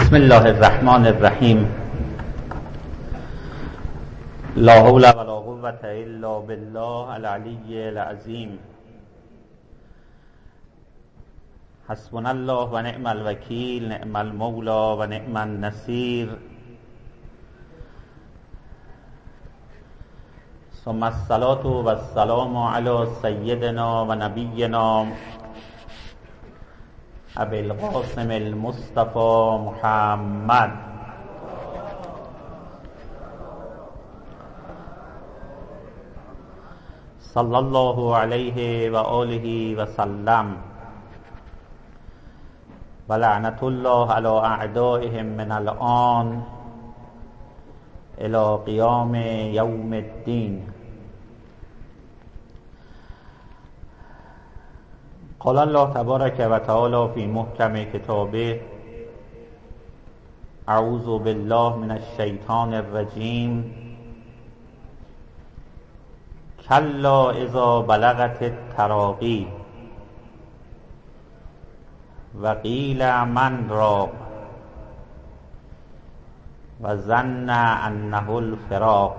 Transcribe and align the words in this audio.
بسم 0.00 0.16
الله 0.16 0.44
الرحمن 0.56 1.06
الرحیم. 1.06 1.58
لا 4.56 4.76
حول 4.84 5.04
ولا 5.04 5.36
قوة 5.48 5.82
الا 5.84 6.32
بالله 6.48 7.04
العلی 7.16 7.68
العظیم. 7.88 8.50
حسبنا 11.88 12.30
الله 12.30 12.64
و 12.72 12.80
نعم 12.88 13.06
الوکیل 13.06 13.88
نعم 13.92 14.16
المولا 14.16 14.96
و 14.96 15.04
نعم 15.04 15.36
النصیر. 15.36 16.28
ثم 20.84 21.02
الصلاة 21.02 21.64
و 21.66 21.88
السلام 21.88 22.56
علی 22.56 22.96
سیدنا 23.20 23.90
و 24.08 24.14
نبینا 24.14 24.88
أبي 27.38 27.60
القاسم 27.60 28.30
المصطفى 28.30 29.58
محمد. 29.66 30.70
صلى 37.20 37.58
الله 37.58 38.16
عليه 38.16 38.90
وآله 38.90 39.46
وسلم. 39.78 40.46
ولعنة 43.08 43.60
الله 43.62 44.12
على 44.12 44.32
أعدائهم 44.38 45.26
من 45.26 45.50
الآن 45.52 46.42
إلى 48.18 48.44
قيام 48.66 49.14
يوم 49.54 49.94
الدين. 49.94 50.79
قال 55.40 55.58
الله 55.58 55.84
تبارك 55.92 56.38
وتعالى 56.52 57.02
في 57.14 57.26
محكم 57.26 57.74
كتابه 57.92 58.60
اعوذ 60.68 61.08
بالله 61.24 61.76
من 61.76 61.90
الشيطان 61.90 62.74
الرجيم 62.74 63.52
كلا 66.68 67.30
اذا 67.30 67.70
بلغت 67.92 68.42
التراقي 68.42 69.40
وقيل 72.42 73.00
من 73.36 73.70
راق 73.70 74.12
وظن 76.80 77.50
انه 77.50 78.38
الفراق. 78.38 79.16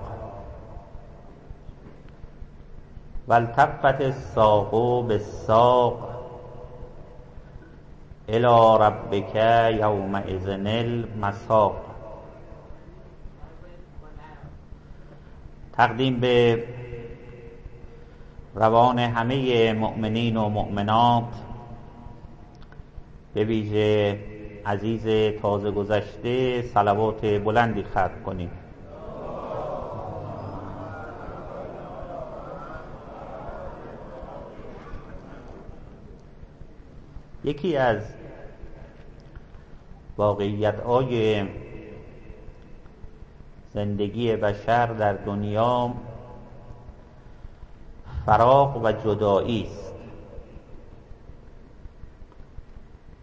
والتفت 3.28 4.00
الساق 4.00 4.74
بالساق 5.08 6.11
الى 8.28 8.76
ربک 8.80 9.34
یومئذ 9.80 10.48
المساق. 10.48 11.76
تقدیم 15.72 16.20
به 16.20 16.64
روان 18.54 18.98
همه 18.98 19.72
مؤمنین 19.72 20.36
و 20.36 20.48
مؤمنات. 20.48 21.24
به 23.34 23.44
ویژه 23.44 24.18
عزیز 24.66 25.36
تازه 25.42 25.70
گذشته 25.70 26.62
صلوات 26.62 27.24
بلندی 27.24 27.82
خط 27.82 28.22
کنیم. 28.22 28.50
یکی 37.44 37.76
از 37.76 38.02
واقعیت 40.16 40.80
های 40.80 41.46
زندگی 43.74 44.36
بشر 44.36 44.86
در 44.86 45.12
دنیا 45.12 45.94
فراغ 48.26 48.84
و 48.84 48.92
جدایی 48.92 49.64
است. 49.64 49.92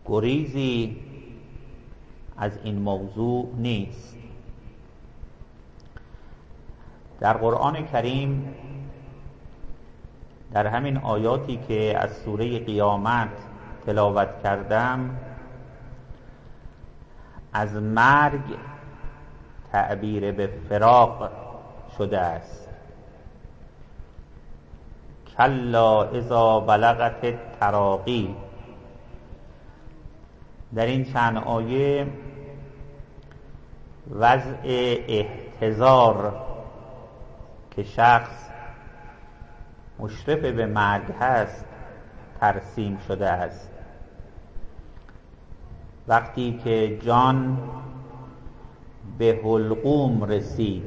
گریزی 0.05 0.97
از 2.37 2.51
این 2.63 2.79
موضوع 2.79 3.49
نیست. 3.57 4.15
در 7.19 7.33
قرآن 7.33 7.85
کریم 7.85 8.55
در 10.51 10.67
همین 10.67 10.97
آیاتی 10.97 11.59
که 11.67 11.97
از 11.99 12.17
سوره 12.17 12.59
قیامت 12.59 13.29
تلاوت 13.85 14.43
کردم 14.43 15.17
از 17.53 17.75
مرگ 17.75 18.57
تعبیر 19.71 20.31
به 20.31 20.49
فراق 20.69 21.31
شده 21.97 22.19
است. 22.19 22.69
کلا 25.37 26.03
اذا 26.03 26.59
بلغت 26.59 27.39
تراقی 27.59 28.35
در 30.75 30.85
این 30.85 31.03
چند 31.03 31.37
آیه 31.37 32.07
وضع 34.11 34.55
احتضار 35.07 36.45
که 37.71 37.83
شخص 37.83 38.49
مشرف 39.99 40.39
به 40.39 40.65
مرگ 40.65 41.11
هست 41.19 41.65
ترسیم 42.39 42.97
شده 43.07 43.29
است. 43.29 43.78
وقتی 46.07 46.59
که 46.63 46.97
جان 47.05 47.57
به 49.17 49.39
حلقوم 49.43 50.23
رسید. 50.23 50.83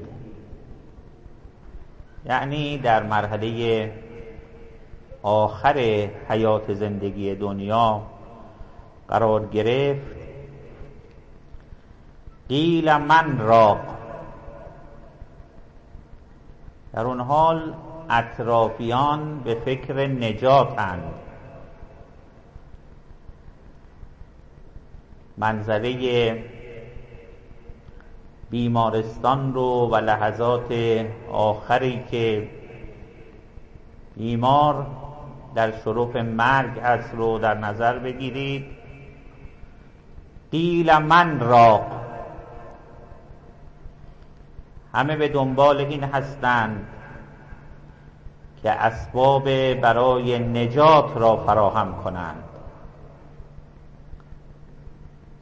یعنی 2.26 2.78
در 2.78 3.02
مرحله 3.02 3.92
آخر 5.22 5.78
حیات 6.28 6.74
زندگی 6.74 7.34
دنیا 7.34 8.02
قرار 9.08 9.46
گرفت. 9.46 10.16
قیل 12.48 12.96
من 12.96 13.38
راق. 13.38 13.80
در 16.92 17.04
اون 17.04 17.20
حال 17.20 17.74
اطرافیان 18.10 19.40
به 19.40 19.54
فکر 19.54 20.06
نجاتند. 20.06 21.14
منظره 25.42 26.44
بیمارستان 28.50 29.54
رو 29.54 29.88
و 29.90 29.96
لحظات 29.96 30.72
آخری 31.32 32.04
که 32.10 32.48
بیمار 34.16 34.86
در 35.54 35.72
شرف 35.84 36.16
مرگ 36.16 36.78
هست 36.78 37.14
رو 37.14 37.38
در 37.38 37.54
نظر 37.54 37.98
بگیرید. 37.98 38.66
قیل 40.50 40.98
من 40.98 41.40
را. 41.40 41.86
همه 44.94 45.16
به 45.16 45.28
دنبال 45.28 45.76
این 45.76 46.04
هستند 46.04 46.86
که 48.62 48.70
اسباب 48.70 49.74
برای 49.74 50.38
نجات 50.38 51.16
را 51.16 51.36
فراهم 51.36 52.02
کنند. 52.04 52.51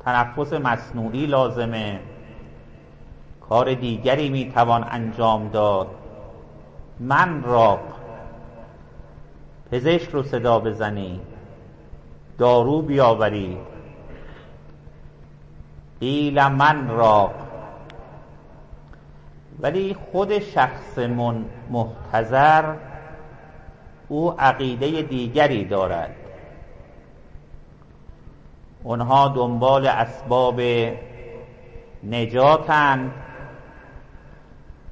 تنفس 0.05 0.53
مصنوعی 0.53 1.27
لازمه. 1.27 2.01
کار 3.49 3.75
دیگری 3.75 4.31
می‌توان 4.31 4.87
انجام 4.91 5.49
داد. 5.49 5.87
من 7.01 7.43
راق 7.43 7.81
پزشک 9.71 10.11
رو 10.11 10.23
صدا 10.23 10.59
بزنی. 10.59 11.21
دارو 12.39 12.83
بیاوری. 12.83 13.59
قیل 16.01 16.47
من 16.47 16.89
راق 16.89 17.35
ولی 19.61 19.97
خود 20.13 20.39
شخص 20.39 20.99
محتضر 21.71 22.75
او 24.09 24.41
عقیده 24.41 25.03
دیگری 25.03 25.65
دارد. 25.65 26.20
اونها 28.83 29.29
دنبال 29.29 29.87
اسباب 29.87 30.61
نجاتند. 32.05 33.13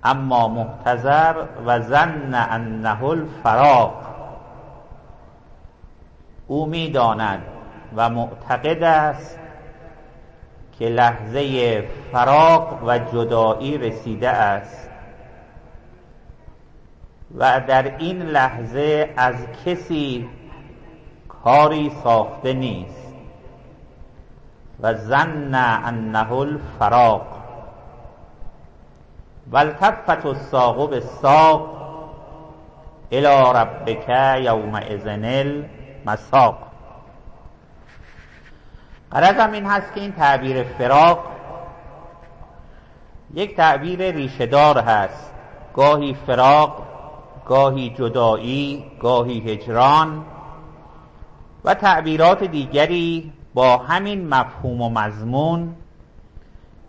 اما 0.05 0.49
محتضر 0.49 1.35
و 1.67 1.81
زن 1.81 2.35
انه 2.51 3.05
الفراق. 3.05 4.05
او 6.47 6.67
می‌داند 6.67 7.43
و 7.97 8.11
معتقد 8.11 8.83
است 8.83 9.39
که 10.79 10.89
لحظه 10.89 11.81
فراق 12.13 12.85
و 12.87 12.99
جدایی 12.99 13.79
رسیده 13.79 14.29
است. 14.29 14.91
و 17.39 17.61
در 17.61 17.97
این 17.99 18.23
لحظه 18.23 19.15
از 19.17 19.35
کسی 19.67 20.29
کاری 21.29 21.93
ساخته 22.05 22.53
نیست. 22.53 23.08
و 24.81 24.95
زن 24.95 25.55
انه 25.85 26.33
الفراق. 26.33 27.27
و 29.53 29.57
التفت 29.57 30.27
الساق 30.27 30.91
بالساق 30.91 31.79
الى 33.13 33.53
ربک 33.55 34.09
یومئذ 34.45 35.07
المساق. 35.07 36.59
قرضم 39.11 39.53
این 39.53 39.67
هست 39.67 39.95
که 39.95 40.01
این 40.01 40.13
تعبیر 40.13 40.63
فراق 40.63 41.25
یک 43.35 43.57
تعبیر 43.57 44.11
ریشهدار 44.11 44.79
هست. 44.79 45.33
گاهی 45.75 46.17
فراق 46.27 46.87
گاهی 47.47 47.91
جدایی 47.91 48.85
گاهی 49.01 49.41
هجران 49.41 50.25
و 51.65 51.75
تعبیرات 51.75 52.45
دیگری 52.45 53.33
با 53.59 53.77
همین 53.77 54.29
مفهوم 54.29 54.83
و 54.83 54.91
مضمون 54.91 55.75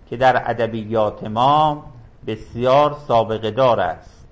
که 0.09 0.17
در 0.17 0.49
ادبیات 0.49 1.23
ما 1.23 1.85
بسیار 2.27 2.97
سابقه 3.07 3.51
دار 3.51 3.79
است. 3.79 4.27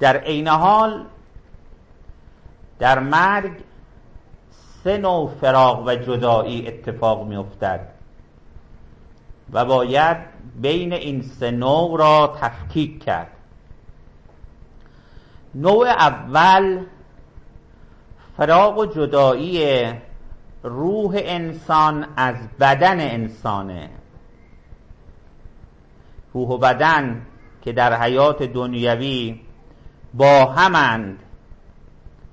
در 0.00 0.16
عین 0.16 0.48
حال 0.48 1.04
در 2.78 2.98
مرگ 2.98 3.52
سه 4.84 4.98
نوع 4.98 5.30
فراق 5.40 5.86
و 5.86 5.94
جدایی 5.94 6.68
اتفاق 6.68 7.26
می 7.26 7.36
افتد 7.36 7.88
و 9.52 9.64
باید 9.64 10.16
بین 10.60 10.92
این 10.92 11.22
سه 11.22 11.50
نوع 11.50 11.98
را 11.98 12.36
تفکیک 12.40 13.04
کرد. 13.04 13.30
نوع 15.54 15.88
اول 15.88 16.84
فراق 18.36 18.78
و 18.78 18.86
جدایی 18.86 19.84
روح 20.62 21.14
انسان 21.16 22.06
از 22.16 22.36
بدن 22.60 23.00
انسانه. 23.00 23.90
روح 26.32 26.48
و 26.48 26.58
بدن 26.58 27.22
که 27.62 27.72
در 27.72 28.02
حیات 28.02 28.42
دنیوی 28.42 29.40
با 30.14 30.44
همند 30.44 31.18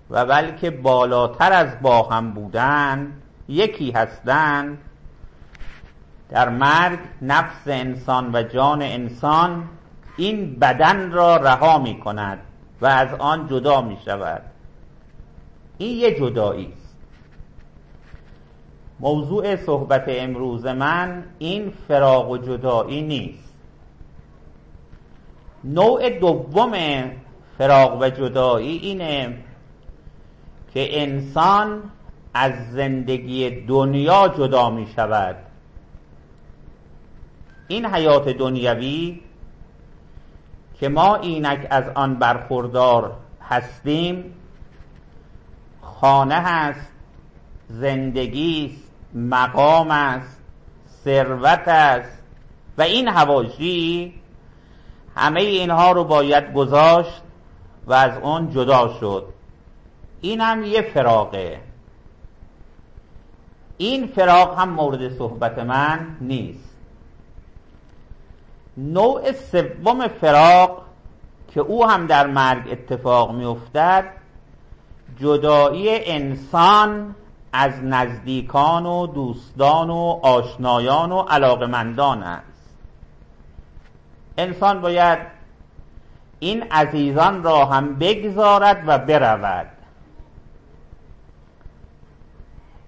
و 0.10 0.26
بلکه 0.26 0.72
بالاتر 0.72 1.54
از 1.54 1.82
با 1.82 2.04
هم 2.04 2.32
بودن 2.32 3.12
یکی 3.48 3.92
هستند. 3.92 4.78
در 6.30 6.50
مرگ 6.50 7.00
نفس 7.22 7.68
انسان 7.68 8.36
و 8.36 8.44
جان 8.44 8.82
انسان 8.82 9.70
این 10.18 10.60
بدن 10.60 11.12
را 11.12 11.38
رها 11.38 11.80
می 11.80 12.00
کند 12.00 12.40
و 12.82 12.86
از 12.86 13.14
آن 13.14 13.48
جدا 13.48 13.82
می 13.82 13.98
شود 14.06 14.53
این 15.83 15.97
یه 15.97 16.19
جدایی 16.19 16.74
است. 16.77 16.95
موضوع 19.00 19.56
صحبت 19.56 20.03
امروز 20.07 20.65
من 20.65 21.24
این 21.39 21.74
فراغ 21.88 22.30
و 22.31 22.38
جدایی 22.38 23.01
نیست. 23.01 23.53
نوع 25.63 26.09
دوم 26.09 26.74
فراغ 27.57 28.01
و 28.01 28.09
جدایی 28.09 28.77
اینه 28.77 29.38
که 30.74 31.01
انسان 31.01 31.83
از 32.33 32.71
زندگی 32.71 33.50
دنیا 33.50 34.27
جدا 34.27 34.69
می 34.69 34.88
شود. 34.95 35.35
این 37.68 37.85
حیات 37.85 38.30
دنیوی 38.30 39.19
که 40.80 40.89
ما 40.89 41.15
اینک 41.15 41.68
از 41.69 41.83
آن 41.95 42.15
برخوردار 42.15 43.13
هستیم 43.41 44.33
خانه 46.04 46.36
هست 46.36 46.92
زندگی 47.70 48.66
است 48.66 48.92
مقام 49.14 49.92
است 49.92 50.42
ثروت 51.04 51.68
است 51.68 52.24
و 52.78 52.82
این 52.82 53.08
حواشی 53.08 54.14
همه 55.16 55.42
اینها 55.42 55.92
رو 55.92 56.04
باید 56.04 56.54
گذاشت 56.54 57.22
و 57.86 57.94
از 57.94 58.18
اون 58.18 58.50
جدا 58.50 58.94
شد. 59.00 59.26
این 60.22 60.42
هم 60.42 60.64
یه 60.64 60.82
فراقه. 60.82 61.62
این 63.78 64.08
فراق 64.08 64.60
هم 64.60 64.70
مورد 64.70 65.18
صحبت 65.18 65.60
من 65.60 66.18
نیست. 66.22 66.76
نوع 68.78 69.32
سوم 69.32 70.08
فراق 70.08 70.86
که 71.54 71.60
او 71.60 71.86
هم 71.86 72.08
در 72.08 72.28
مرگ 72.28 72.72
اتفاق 72.72 73.32
می 73.32 73.46
افتد 73.46 74.23
جدایی 75.20 75.90
انسان 75.90 77.16
از 77.54 77.84
نزدیکان 77.84 78.86
و 78.86 79.08
دوستان 79.08 79.90
و 79.90 80.20
آشنایان 80.24 81.12
و 81.12 81.22
علاقمندان 81.22 82.24
است. 82.24 82.78
انسان 84.38 84.82
باید 84.82 85.20
این 86.40 86.64
عزیزان 86.64 87.44
را 87.44 87.66
هم 87.66 87.96
بگذارد 87.96 88.84
و 88.88 88.98
برود. 88.98 89.68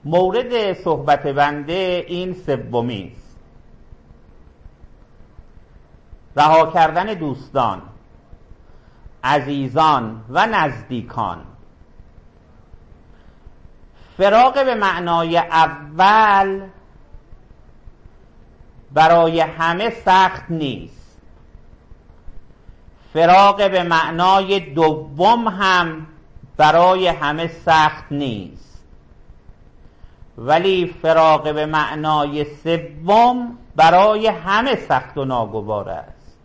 مورد 0.06 0.74
صحبت 0.74 1.28
بنده 1.28 2.06
این 2.08 2.34
سومی 2.34 3.12
است. 3.16 3.38
رها 6.36 6.72
کردن 6.72 7.06
دوستان 7.06 7.82
عزیزان 9.24 10.22
و 10.30 10.48
نزدیکان. 10.48 11.55
فراق 14.18 14.66
به 14.66 14.76
معنای 14.76 15.38
اول 15.38 16.62
برای 18.94 19.40
همه 19.40 19.90
سخت 19.90 20.44
نیست. 20.50 21.22
فراق 23.14 23.72
به 23.72 23.84
معنای 23.84 24.60
دوم 24.60 25.48
هم 25.48 26.08
برای 26.58 27.08
همه 27.08 27.48
سخت 27.48 28.04
نیست. 28.12 28.84
ولی 30.38 30.96
فراق 31.02 31.54
به 31.54 31.66
معنای 31.66 32.46
سوم 32.46 33.58
برای 33.76 34.28
همه 34.28 34.76
سخت 34.76 35.18
و 35.18 35.26
ناگوار 35.26 35.90
است. 35.90 36.38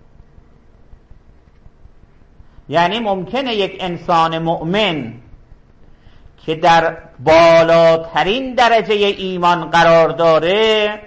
یعنی 2.68 2.98
ممکنه 2.98 3.54
یک 3.54 3.76
انسان 3.80 4.38
مؤمن 4.38 5.14
که 6.50 6.56
در 6.56 6.96
بالاترین 7.18 8.54
درجه 8.54 8.94
ایمان 8.94 9.70
قرار 9.70 10.08
داره 10.08 10.98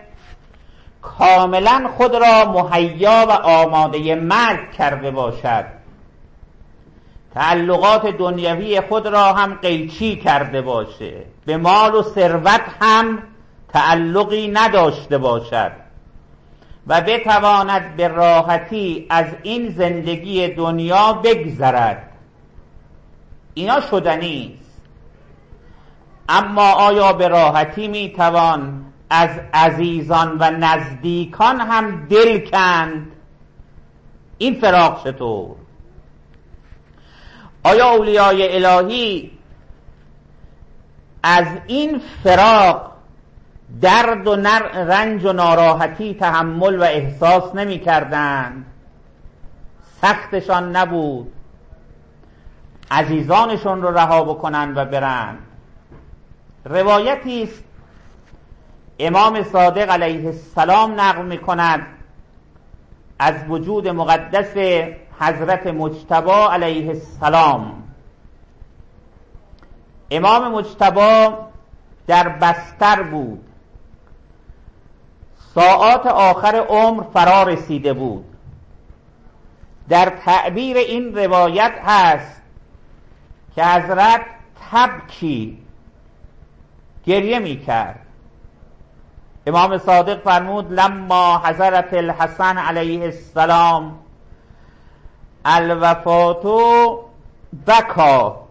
کاملا 1.01 1.89
خود 1.97 2.15
را 2.15 2.51
مهیا 2.51 3.25
و 3.29 3.31
آماده 3.31 4.15
مرگ 4.15 4.71
کرده 4.71 5.12
باشد. 5.12 5.65
تعلقات 7.33 8.05
دنیوی 8.05 8.81
خود 8.81 9.07
را 9.07 9.33
هم 9.33 9.53
قیچی 9.53 10.15
کرده 10.15 10.62
باشه. 10.62 11.13
به 11.45 11.57
مال 11.57 11.95
و 11.95 12.03
ثروت 12.03 12.63
هم 12.81 13.19
تعلقی 13.69 14.47
نداشته 14.47 15.17
باشد. 15.17 15.71
و 16.88 17.01
بتواند 17.01 17.95
به 17.95 18.07
راحتی 18.07 19.05
از 19.09 19.25
این 19.43 19.69
زندگی 19.69 20.47
دنیا 20.47 21.13
بگذرد. 21.13 22.09
اینا 23.53 23.81
شدنی. 23.81 24.62
اما 26.30 26.72
آیا 26.72 27.13
به 27.13 27.27
راحتی 27.27 27.88
می‌توان 27.88 28.86
از 29.10 29.30
عزیزان 29.53 30.38
و 30.39 30.51
نزدیکان 30.51 31.60
هم 31.60 32.06
دل 32.06 32.50
کند؟ 32.50 33.12
این 34.38 34.60
فراق 34.62 35.03
چطور؟ 35.03 35.56
آیا 37.63 37.89
اولیای 37.89 38.65
الهی 38.65 39.32
از 41.24 41.48
این 41.68 42.01
فراق 42.24 42.92
درد 43.82 44.27
و 44.27 44.36
رنج 44.36 45.25
و 45.25 45.34
ناراحتی 45.34 46.13
تحمل 46.13 46.80
و 46.80 46.84
احساس 46.84 47.56
نمی 47.56 47.80
کردند 47.80 48.65
سختشان 50.01 50.75
نبود. 50.75 51.32
عزیزانشون 52.92 53.82
رو 53.82 53.98
رها 53.98 54.24
بکنن 54.24 54.74
و 54.75 54.86
برند. 54.86 55.52
روایتی 56.65 57.43
است. 57.43 57.63
امام 59.00 59.43
صادق 59.43 59.89
علیه 59.89 60.25
السلام 60.25 61.01
نقل 61.01 61.25
می 61.25 61.38
کند 61.38 61.88
از 63.20 63.36
وجود 63.48 63.88
مقدس 63.88 64.58
حضرت 65.20 65.67
مجتبا 65.67 66.51
علیه 66.51 66.89
السلام. 66.89 67.84
امام 70.12 70.51
مجتبا 70.51 71.38
در 72.08 72.29
بستر 72.29 73.03
بود. 73.03 73.46
ساعات 75.55 76.05
آخر 76.05 76.55
عمر 76.55 77.03
فرا 77.03 77.43
رسیده 77.43 77.93
بود. 77.93 78.25
در 79.89 80.10
تعبیر 80.25 80.77
این 80.77 81.17
روایت 81.17 81.74
هست 81.86 82.41
که 83.55 83.65
حضرت 83.65 84.22
تبکی 84.72 85.62
گریه 87.05 87.39
می 87.39 87.60
کرد 87.65 88.00
امام 89.48 89.77
صادق 89.77 90.24
فرمود 90.24 90.74
لما 90.74 91.41
حضرت 91.45 91.93
الحسن 91.93 92.57
علیه 92.57 93.03
السلام 93.03 94.00
الوفاتو 95.45 97.00
بکا. 97.67 98.43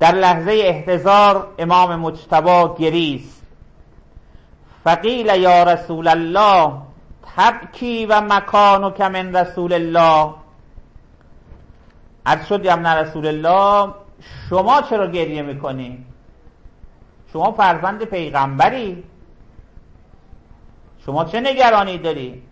در 0.00 0.14
لحظه 0.14 0.52
احتضار 0.64 1.46
امام 1.58 1.96
مجتبا 1.96 2.76
گریست 2.78 3.42
فقیل 4.84 5.26
یا 5.26 5.62
رسول 5.62 6.08
الله 6.08 6.72
تبکی 7.36 8.06
و 8.06 8.20
مکانو 8.20 9.08
من 9.08 9.36
رسول 9.36 9.72
الله. 9.72 10.34
عرض 12.26 12.46
شد 12.46 12.64
یمن 12.64 12.86
رسول 12.86 13.26
الله 13.26 13.94
شما 14.50 14.82
چرا 14.82 15.06
گریه 15.06 15.42
می‌کنی؟ 15.42 16.04
شما 17.32 17.52
فرزند 17.52 18.04
پیغمبری. 18.04 19.04
شما 21.06 21.24
چه 21.24 21.40
نگرانی 21.40 21.98
داری؟ 21.98 22.42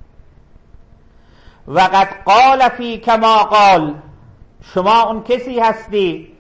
وقد 1.69 2.23
قال 2.25 2.69
فی 2.69 2.99
کما 2.99 3.37
قال. 3.39 3.95
شما 4.75 5.03
اون 5.03 5.23
کسی 5.23 5.61
هستی 5.61 6.33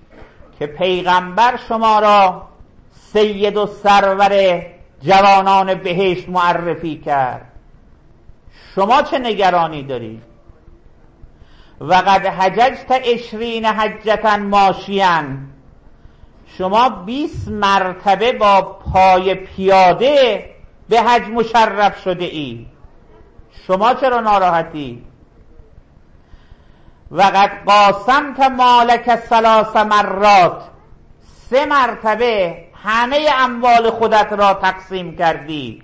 که 0.59 0.67
پیغمبر 0.67 1.57
شما 1.69 1.99
را 1.99 2.49
سید 2.93 3.57
و 3.57 3.67
سرور 3.67 4.63
جوانان 5.03 5.75
بهشت 5.75 6.29
معرفی 6.29 6.99
کرد. 6.99 7.53
شما 8.75 9.03
چه 9.03 9.19
نگرانی 9.19 9.83
داری؟ 9.83 10.23
وقد 11.81 12.27
حججت 12.27 13.01
اشرین 13.05 13.65
حجتا 13.65 14.37
ماشیان 14.37 15.49
شما 16.57 16.89
20 16.89 17.49
مرتبه 17.49 18.33
با 18.33 18.63
پای 18.63 19.35
پیاده 19.35 20.45
به 20.89 21.03
حج 21.03 21.23
مشرف 21.29 22.03
شده 22.03 22.25
ای. 22.25 22.67
شما 23.67 23.95
چرا 23.95 24.21
ناراحتی؟ 24.21 25.05
وقد 27.11 27.51
قاسمت 27.67 28.41
مالک 28.41 29.17
سلاس 29.17 29.77
مرات 29.77 30.63
سه 31.51 31.67
مرتبه 31.67 32.65
همه 32.75 33.27
اموال 33.39 33.91
خودت 33.91 34.33
را 34.33 34.55
تقسیم 34.55 35.17
کردی 35.17 35.83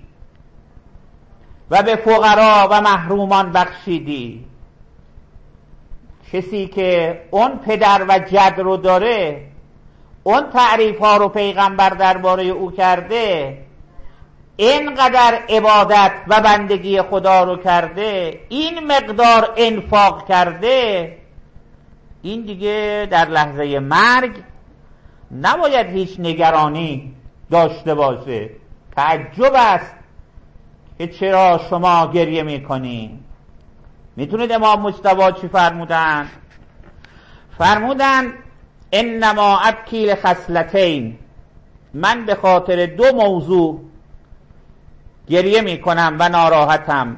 و 1.70 1.82
به 1.82 1.96
فقرا 1.96 2.68
و 2.70 2.80
محرومان 2.80 3.52
بخشیدی. 3.52 4.46
کسی 6.32 6.66
که 6.66 7.20
اون 7.30 7.58
پدر 7.58 8.04
و 8.08 8.18
جد 8.18 8.54
رو 8.58 8.76
داره 8.76 9.46
اون 10.24 10.50
تعریف 10.50 10.98
ها 10.98 11.16
رو 11.16 11.28
پیغمبر 11.28 11.88
درباره 11.88 12.44
او 12.44 12.70
کرده 12.70 13.58
اینقدر 14.56 15.38
عبادت 15.48 16.12
و 16.28 16.40
بندگی 16.40 17.02
خدا 17.02 17.44
رو 17.44 17.56
کرده 17.56 18.40
این 18.48 18.86
مقدار 18.86 19.52
انفاق 19.56 20.28
کرده 20.28 21.16
این 22.22 22.42
دیگه 22.42 23.08
در 23.10 23.28
لحظه 23.28 23.78
مرگ 23.78 24.32
نباید 25.42 25.86
هیچ 25.86 26.20
نگرانی 26.20 27.14
داشته 27.50 27.94
باشه. 27.94 28.50
تعجب 28.96 29.52
است 29.54 29.94
که 30.98 31.06
چرا 31.06 31.60
شما 31.70 32.10
گریه 32.12 32.42
می‌کنین؟ 32.42 33.20
می‌تونید 34.16 34.52
امام 34.52 34.80
مجتبا 34.80 35.32
چی 35.32 35.48
فرمودن؟ 35.48 36.28
فرمودن 37.58 38.32
انما 38.96 39.58
ابکی 39.58 40.14
خصلتین 40.14 41.18
من 41.94 42.26
به 42.26 42.34
خاطر 42.34 42.86
دو 42.86 43.12
موضوع 43.12 43.80
گریه 45.28 45.60
می‌کنم 45.60 46.16
و 46.20 46.28
ناراحتم. 46.28 47.16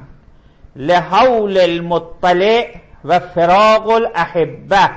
لحول 0.75 1.57
المطلع 1.57 2.75
و 3.05 3.19
فراغ 3.19 3.89
الاحبه. 3.89 4.89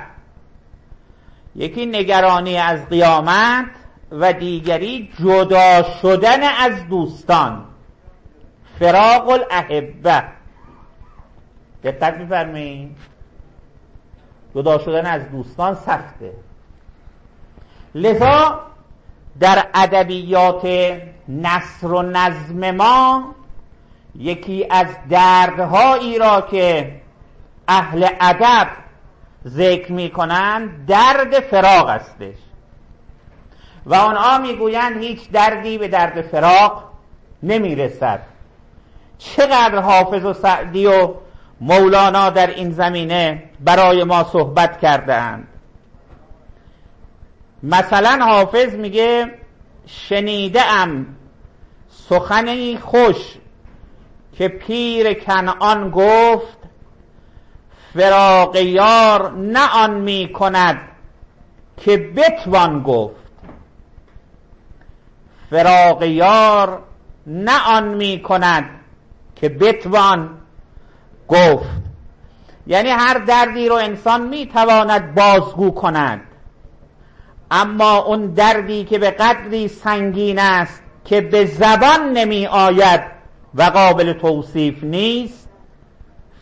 یکی 1.55 1.85
نگرانی 1.85 2.57
از 2.57 2.89
قیامت 2.89 3.65
و 4.11 4.33
دیگری 4.33 5.09
جدا 5.23 5.83
شدن 6.01 6.43
از 6.43 6.87
دوستان. 6.89 7.65
فراغ 8.79 9.29
الاحبه. 9.29 10.23
دقت 11.83 12.13
میفرمایید 12.17 12.97
جدا 14.55 14.77
شدن 14.77 15.05
از 15.05 15.31
دوستان 15.31 15.75
سخته. 15.75 16.33
لذا 17.95 18.59
در 19.39 19.65
ادبیات 19.73 20.67
نصر 21.27 21.87
و 21.87 22.01
نظم 22.01 22.71
ما 22.71 23.35
یکی 24.15 24.67
از 24.69 24.87
دردهایی 25.09 26.17
را 26.17 26.41
که 26.41 27.01
اهل 27.67 28.07
ادب 28.21 28.67
ذکر 29.47 29.91
می‌کنند 29.91 30.85
درد 30.85 31.39
فراغ 31.39 31.87
استش. 31.87 32.35
و 33.85 33.95
آنها 33.95 34.37
می‌گویند 34.37 34.97
هیچ 34.97 35.29
دردی 35.31 35.77
به 35.77 35.87
درد 35.87 36.21
فراغ 36.21 36.83
نمی‌رسد. 37.43 38.19
چقدر 39.17 39.79
حافظ 39.79 40.25
و 40.25 40.33
سعدی 40.33 40.85
و 40.85 41.13
مولانا 41.61 42.29
در 42.29 42.47
این 42.47 42.71
زمینه 42.71 43.43
برای 43.59 44.03
ما 44.03 44.23
صحبت 44.23 44.79
کردهاند؟ 44.79 45.47
مثلا 47.63 48.19
حافظ 48.25 48.75
میگه 48.75 49.31
شنیده 49.87 50.61
ام 50.61 51.05
سخنی 51.89 52.77
خوش 52.77 53.37
که 54.33 54.47
پیر 54.47 55.13
کنعان 55.13 55.89
گفت 55.89 56.57
فراق 57.93 58.55
یار 58.55 59.31
نه 59.31 59.69
آن 59.73 59.93
می 59.93 60.31
کند 60.33 60.79
که 61.77 61.97
بتوان 61.97 62.83
گفت. 62.83 63.15
فراق 65.49 66.03
یار 66.03 66.83
نه 67.27 67.67
آن 67.67 67.87
می 67.87 68.21
کند 68.21 68.69
که 69.35 69.49
بتوان 69.49 70.37
گفت. 71.27 71.81
یعنی 72.67 72.89
هر 72.89 73.13
دردی 73.13 73.69
رو 73.69 73.75
انسان 73.75 74.21
می‌تواند 74.21 75.15
بازگو 75.15 75.71
کند. 75.71 76.21
اما 77.51 77.97
اون 77.97 78.25
دردی 78.25 78.83
که 78.83 78.99
به 78.99 79.11
قدری 79.11 79.67
سنگین 79.67 80.39
است 80.39 80.83
که 81.05 81.21
به 81.21 81.45
زبان 81.45 82.11
نمی 82.13 82.47
آید 82.47 83.01
و 83.55 83.63
قابل 83.63 84.13
توصیف 84.13 84.83
نیست 84.83 85.49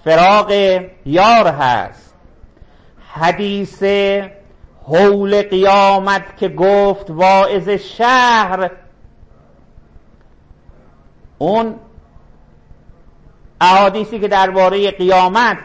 فراغ 0.03 0.81
یار 1.05 1.47
هست. 1.47 2.13
حدیث 3.13 3.83
حول 4.87 5.41
قیامت 5.41 6.37
که 6.37 6.49
گفت 6.49 7.09
واعظ 7.09 7.69
شهر 7.69 8.71
اون 11.37 11.75
احادیثی 13.61 14.19
که 14.19 14.27
درباره 14.27 14.91
قیامت 14.91 15.57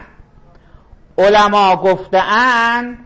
علما 1.17 1.75
گفتهاند 1.75 2.97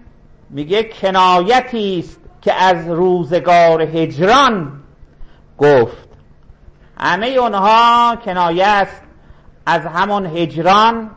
میگه 0.50 0.84
کنایتی 0.84 2.00
است 2.00 2.20
که 2.42 2.54
از 2.54 2.88
روزگار 2.88 3.82
هجران 3.82 4.82
گفت. 5.58 6.10
همه 6.98 7.28
اونها 7.28 8.16
کنایه 8.16 8.68
است 8.68 9.02
از 9.66 9.86
همون 9.86 10.26
هجران 10.26 11.12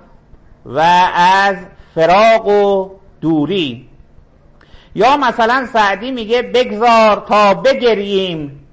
و 0.66 0.78
از 1.14 1.56
فراق 1.94 2.46
و 2.46 2.90
دوری. 3.20 3.88
یا 4.94 5.16
مثلا 5.16 5.66
سعدی 5.72 6.10
میگه 6.10 6.42
بگذار 6.42 7.24
تا 7.28 7.54
بگریم 7.54 8.66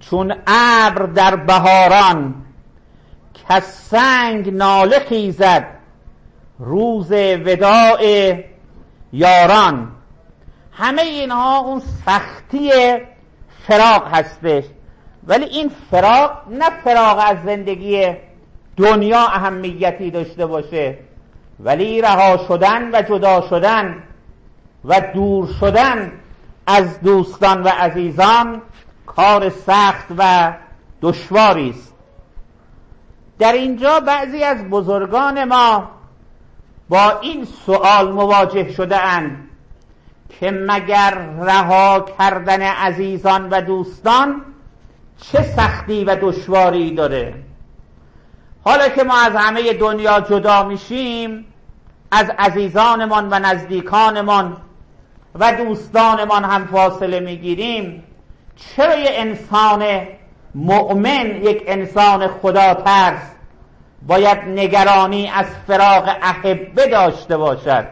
چون 0.00 0.34
ابر 0.46 1.06
در 1.06 1.36
بهاران 1.36 2.34
که 3.34 3.60
سنگ 3.60 4.54
ناله 4.54 4.98
خیزد 4.98 5.66
روز 6.58 7.12
وداع 7.12 8.34
یاران. 9.12 9.93
همه 10.76 11.02
اینها 11.02 11.58
اون 11.58 11.82
سختی 12.06 12.70
فراق 13.66 14.14
هستش. 14.14 14.64
ولی 15.26 15.44
این 15.44 15.70
فراق 15.90 16.42
نه 16.50 16.70
فراق 16.84 17.18
از 17.26 17.36
زندگی 17.44 18.12
دنیا 18.76 19.20
اهمیتی 19.20 20.10
داشته 20.10 20.46
باشه 20.46 20.98
ولی 21.60 22.00
رها 22.00 22.36
شدن 22.48 22.90
و 22.94 23.02
جدا 23.02 23.40
شدن 23.50 24.02
و 24.84 25.00
دور 25.14 25.48
شدن 25.60 26.12
از 26.66 27.00
دوستان 27.00 27.62
و 27.62 27.68
عزیزان 27.68 28.62
کار 29.06 29.48
سخت 29.48 30.06
و 30.18 30.52
دشواری 31.02 31.70
است. 31.70 31.94
در 33.38 33.52
اینجا 33.52 34.00
بعضی 34.00 34.44
از 34.44 34.64
بزرگان 34.64 35.44
ما 35.44 35.90
با 36.88 37.18
این 37.20 37.44
سوال 37.44 38.12
مواجه 38.12 38.72
شده 38.72 39.00
اند. 39.00 39.43
که 40.28 40.50
مگر 40.50 41.18
رها 41.40 42.06
کردن 42.18 42.62
عزیزان 42.62 43.48
و 43.50 43.60
دوستان 43.60 44.42
چه 45.20 45.42
سختی 45.42 46.04
و 46.04 46.16
دشواری 46.20 46.94
داره؟ 46.94 47.34
حالا 48.64 48.88
که 48.88 49.04
ما 49.04 49.18
از 49.18 49.32
همه 49.36 49.72
دنیا 49.72 50.20
جدا 50.20 50.62
میشیم 50.62 51.44
از 52.10 52.30
عزیزانمان 52.38 53.28
و 53.30 53.38
نزدیکانمان 53.38 54.56
و 55.34 55.52
دوستانمان 55.52 56.44
هم 56.44 56.66
فاصله 56.66 57.20
می‌گیریم 57.20 58.04
چرا 58.56 58.94
یه 58.94 59.10
انسان 59.12 59.84
مؤمن 60.54 61.26
یک 61.26 61.62
انسان 61.66 62.28
خدا 62.28 62.74
ترس 62.74 63.34
باید 64.06 64.38
نگرانی 64.38 65.30
از 65.34 65.46
فراغ 65.66 66.16
احبه 66.22 66.86
داشته 66.86 67.36
باشد؟ 67.36 67.86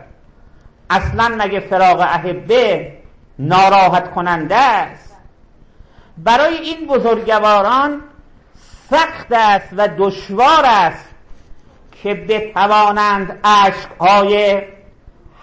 اصلا 0.92 1.36
مگه 1.38 1.60
فراغ 1.60 2.00
احبه 2.00 2.92
ناراحت 3.38 4.14
کننده 4.14 4.56
است؟ 4.56 5.16
برای 6.18 6.54
این 6.54 6.86
بزرگواران 6.86 8.00
سخت 8.90 9.32
است 9.32 9.68
و 9.76 9.88
دشوار 9.98 10.64
است 10.64 11.08
که 12.02 12.14
بتوانند 12.14 13.38
عشقهای 13.44 14.62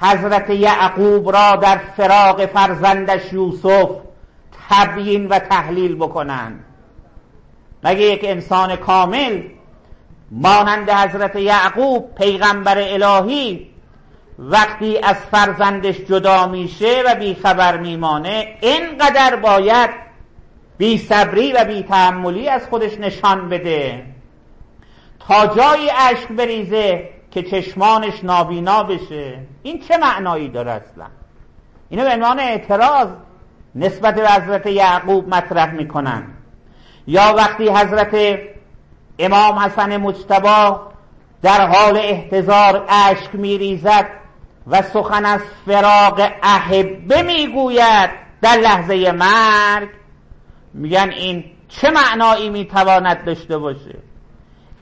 حضرت 0.01 0.49
یعقوب 0.49 1.35
را 1.35 1.55
در 1.55 1.77
فراغ 1.97 2.45
فرزندش 2.45 3.33
یوسف 3.33 3.89
تبیین 4.69 5.27
و 5.27 5.39
تحلیل 5.39 5.95
بکنند. 5.95 6.63
مگه 7.83 8.01
یک 8.01 8.21
انسان 8.23 8.75
کامل 8.75 9.41
مانند 10.31 10.89
حضرت 10.89 11.35
یعقوب 11.35 12.15
پیغمبر 12.15 12.77
الهی 12.77 13.68
وقتی 14.41 14.97
از 14.97 15.15
فرزندش 15.15 15.97
جدا 15.97 16.47
میشه 16.47 17.03
و 17.05 17.15
بیخبر 17.15 17.77
میمانه 17.77 18.57
اینقدر 18.61 19.35
باید 19.35 19.89
بی 20.77 20.97
صبری 20.97 21.53
و 21.53 21.65
بی 21.65 21.83
تحملی 21.83 22.49
از 22.49 22.67
خودش 22.69 22.99
نشان 22.99 23.49
بده. 23.49 24.03
تا 25.27 25.47
جایی 25.47 25.89
اشک 25.89 26.27
بریزه 26.27 27.09
که 27.31 27.43
چشمانش 27.43 28.23
نابینا 28.23 28.83
بشه. 28.83 29.39
این 29.63 29.79
چه 29.79 29.97
معنایی 29.97 30.49
داره 30.49 30.71
اصلا؟ 30.71 31.05
اینو 31.89 32.03
به 32.03 32.11
عنوان 32.11 32.39
اعتراض 32.39 33.07
نسبت 33.75 34.15
به 34.15 34.29
حضرت 34.29 34.65
یعقوب 34.65 35.35
مطرح 35.35 35.71
می‌کنن. 35.71 36.23
یا 37.07 37.33
وقتی 37.37 37.69
حضرت 37.69 38.39
امام 39.19 39.59
حسن 39.59 39.97
مجتبا 39.97 40.81
در 41.41 41.67
حال 41.67 41.97
احتضار 41.97 42.85
اشک 42.89 43.35
میریزد 43.35 44.18
و 44.69 44.81
سخن 44.81 45.25
از 45.25 45.41
فراق 45.65 46.21
احبه 46.43 47.21
می‌گوید 47.21 48.09
در 48.41 48.57
لحظه 48.57 49.11
مرگ. 49.11 49.89
میگن 50.73 51.09
این 51.09 51.43
چه 51.69 51.91
معنایی 51.91 52.49
می‌تواند 52.49 53.25
داشته 53.25 53.57
باشه؟ 53.57 53.95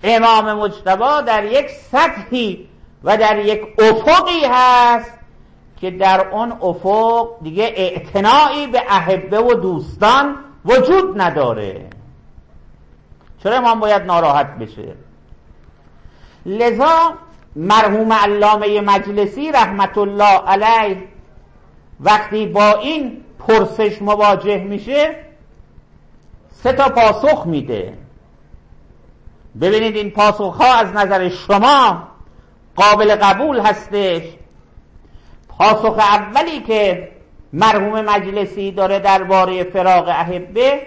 امام 0.04 0.54
مجتبا 0.54 1.22
در 1.22 1.46
یک 1.46 1.70
سطحی 1.70 2.70
و 3.04 3.18
در 3.18 3.46
یک 3.46 3.62
افقی 3.80 4.46
هست 4.52 5.14
که 5.82 5.92
در 5.92 6.28
اون 6.28 6.52
افق 6.62 7.28
دیگه 7.42 7.64
اعتنایی 7.64 8.68
به 8.68 8.84
احبه 8.90 9.40
و 9.40 9.54
دوستان 9.54 10.36
وجود 10.66 11.22
نداره. 11.22 11.90
چرا 13.44 13.58
امام 13.58 13.80
باید 13.80 14.02
ناراحت 14.02 14.58
بشه؟ 14.58 14.96
لذا 16.46 17.14
مرحوم 17.58 18.14
علامه 18.14 18.82
مجلسی 18.82 19.52
رحمت 19.52 19.98
الله 19.98 20.38
علیه 20.48 20.98
وقتی 22.00 22.46
با 22.46 22.74
این 22.74 23.24
پرسش 23.48 24.02
مواجه 24.02 24.58
میشه 24.58 25.16
سه 26.52 26.74
تا 26.74 26.90
پاسخ 26.90 27.46
میده. 27.46 27.94
ببینید 29.62 29.96
این 29.96 30.12
پاسخ 30.12 30.62
ها 30.62 30.74
از 30.74 30.94
نظر 30.94 31.30
شما 31.30 32.08
قابل 32.76 33.16
قبول 33.16 33.60
هستش. 33.60 34.24
پاسخ 35.50 36.00
اولی 36.00 36.60
که 36.60 37.12
مرحوم 37.54 38.02
مجلسی 38.02 38.72
داره 38.72 39.00
درباره 39.00 39.64
فراغ 39.64 40.08
احبه 40.08 40.82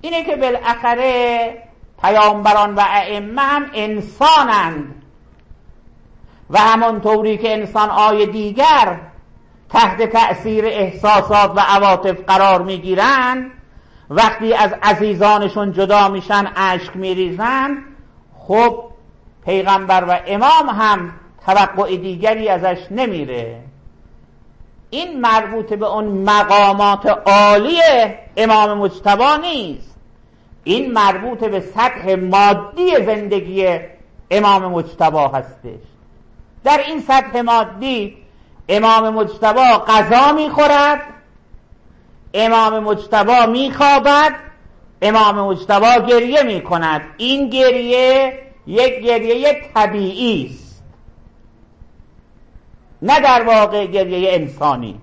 اینه 0.00 0.24
که 0.24 0.36
بالاخره 0.36 1.54
پیامبران 2.02 2.74
و 2.74 2.80
ائمه 2.86 3.42
هم 3.42 3.70
انسانند. 3.74 5.03
و 6.50 6.58
همانطوری 6.58 7.38
که 7.38 7.52
انسان 7.52 7.90
آی 7.90 8.26
دیگر 8.26 9.00
تحت 9.70 10.02
تأثیر 10.02 10.64
احساسات 10.66 11.52
و 11.56 11.60
عواطف 11.60 12.20
قرار 12.26 12.62
می‌گیرند 12.62 13.50
وقتی 14.10 14.54
از 14.54 14.74
عزیزانشون 14.82 15.72
جدا 15.72 16.08
میشن 16.08 16.52
اشک 16.56 16.96
میریزن 16.96 17.78
خب 18.38 18.84
پیغمبر 19.44 20.04
و 20.08 20.20
امام 20.26 20.68
هم 20.68 21.12
توقع 21.46 21.96
دیگری 21.96 22.48
ازش 22.48 22.86
نمیره. 22.90 23.60
این 24.90 25.20
مربوط 25.20 25.72
به 25.72 25.86
اون 25.86 26.04
مقامات 26.04 27.06
عالی 27.06 27.80
امام 28.36 28.78
مجتبا 28.78 29.36
نیست. 29.36 29.94
این 30.64 30.92
مربوط 30.92 31.44
به 31.44 31.60
سطح 31.60 32.14
مادی 32.14 33.04
زندگی 33.06 33.78
امام 34.30 34.66
مجتبا 34.66 35.28
هستش. 35.28 35.93
در 36.64 36.78
این 36.86 37.00
سطح 37.00 37.40
مادی 37.40 38.16
امام 38.68 39.14
مجتبا 39.14 39.84
غذا 39.88 40.32
می‌خورد 40.32 41.00
امام 42.34 42.78
مجتبا 42.78 43.46
میخوابد 43.46 44.34
امام 45.02 45.40
مجتبا 45.40 46.06
گریه 46.06 46.42
می‌کند. 46.42 47.00
این 47.16 47.50
گریه 47.50 48.38
یک 48.66 49.02
گریه 49.02 49.62
طبیعی 49.74 50.46
است. 50.46 50.82
نه 53.02 53.20
در 53.20 53.42
واقع 53.42 53.86
گریه 53.86 54.32
انسانی. 54.32 55.00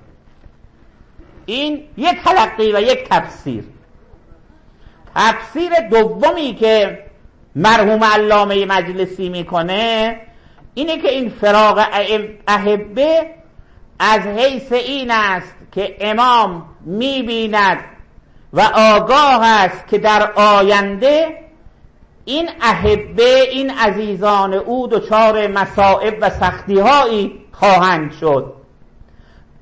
این 1.45 1.84
یک 1.97 2.24
تلقی 2.24 2.71
و 2.71 2.82
یک 2.82 3.10
تفسیر. 3.10 3.63
تفسیر 5.15 5.80
دومی 5.80 6.56
که 6.56 7.06
مرحوم 7.56 8.04
علامه 8.04 8.65
مجلسی 8.65 9.30
می‌کنه 9.30 10.21
اینه 10.73 10.97
که 10.97 11.10
این 11.10 11.29
فراغ 11.29 11.86
احبه 12.47 13.25
از 13.99 14.21
حیث 14.21 14.71
این 14.71 15.12
است 15.12 15.55
که 15.71 15.95
امام 15.99 16.65
می‌بیند 16.86 17.77
و 18.53 18.62
آگاه 18.75 19.45
است 19.45 19.88
که 19.88 19.97
در 19.97 20.31
آینده 20.31 21.38
این 22.25 22.49
احبه 22.62 23.41
این 23.51 23.69
عزیزان 23.69 24.53
او 24.53 24.88
دچار 24.88 25.47
مصائب 25.47 26.17
و 26.21 26.29
سختی 26.29 26.79
هایی 26.79 27.41
خواهند 27.51 28.12
شد. 28.12 28.53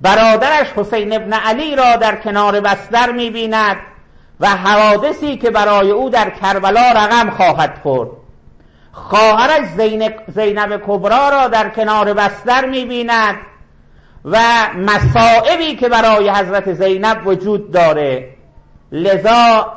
برادرش 0.02 0.68
حسین 0.76 1.14
ابن 1.14 1.34
علی 1.34 1.76
را 1.76 1.96
در 1.96 2.16
کنار 2.16 2.60
بستر 2.60 3.12
می‌بیند 3.12 3.78
و 4.40 4.48
حوادثی 4.48 5.38
که 5.38 5.50
برای 5.50 5.92
او 5.92 6.10
در 6.10 6.30
کربلا 6.30 6.92
رقم 6.92 7.30
خواهد 7.30 7.80
خورد. 7.84 8.10
خواهرش 8.92 9.66
زینب 10.28 10.82
کبرا 10.88 11.30
را 11.30 11.48
در 11.48 11.70
کنار 11.70 12.14
بستر 12.14 12.66
می‌بیند 12.66 13.36
و 14.26 14.40
مسائبی 14.76 15.76
که 15.76 15.90
برای 15.90 16.30
حضرت 16.30 16.74
زینب 16.74 17.28
وجود 17.28 17.72
داره. 17.72 18.30
لذا 18.92 19.74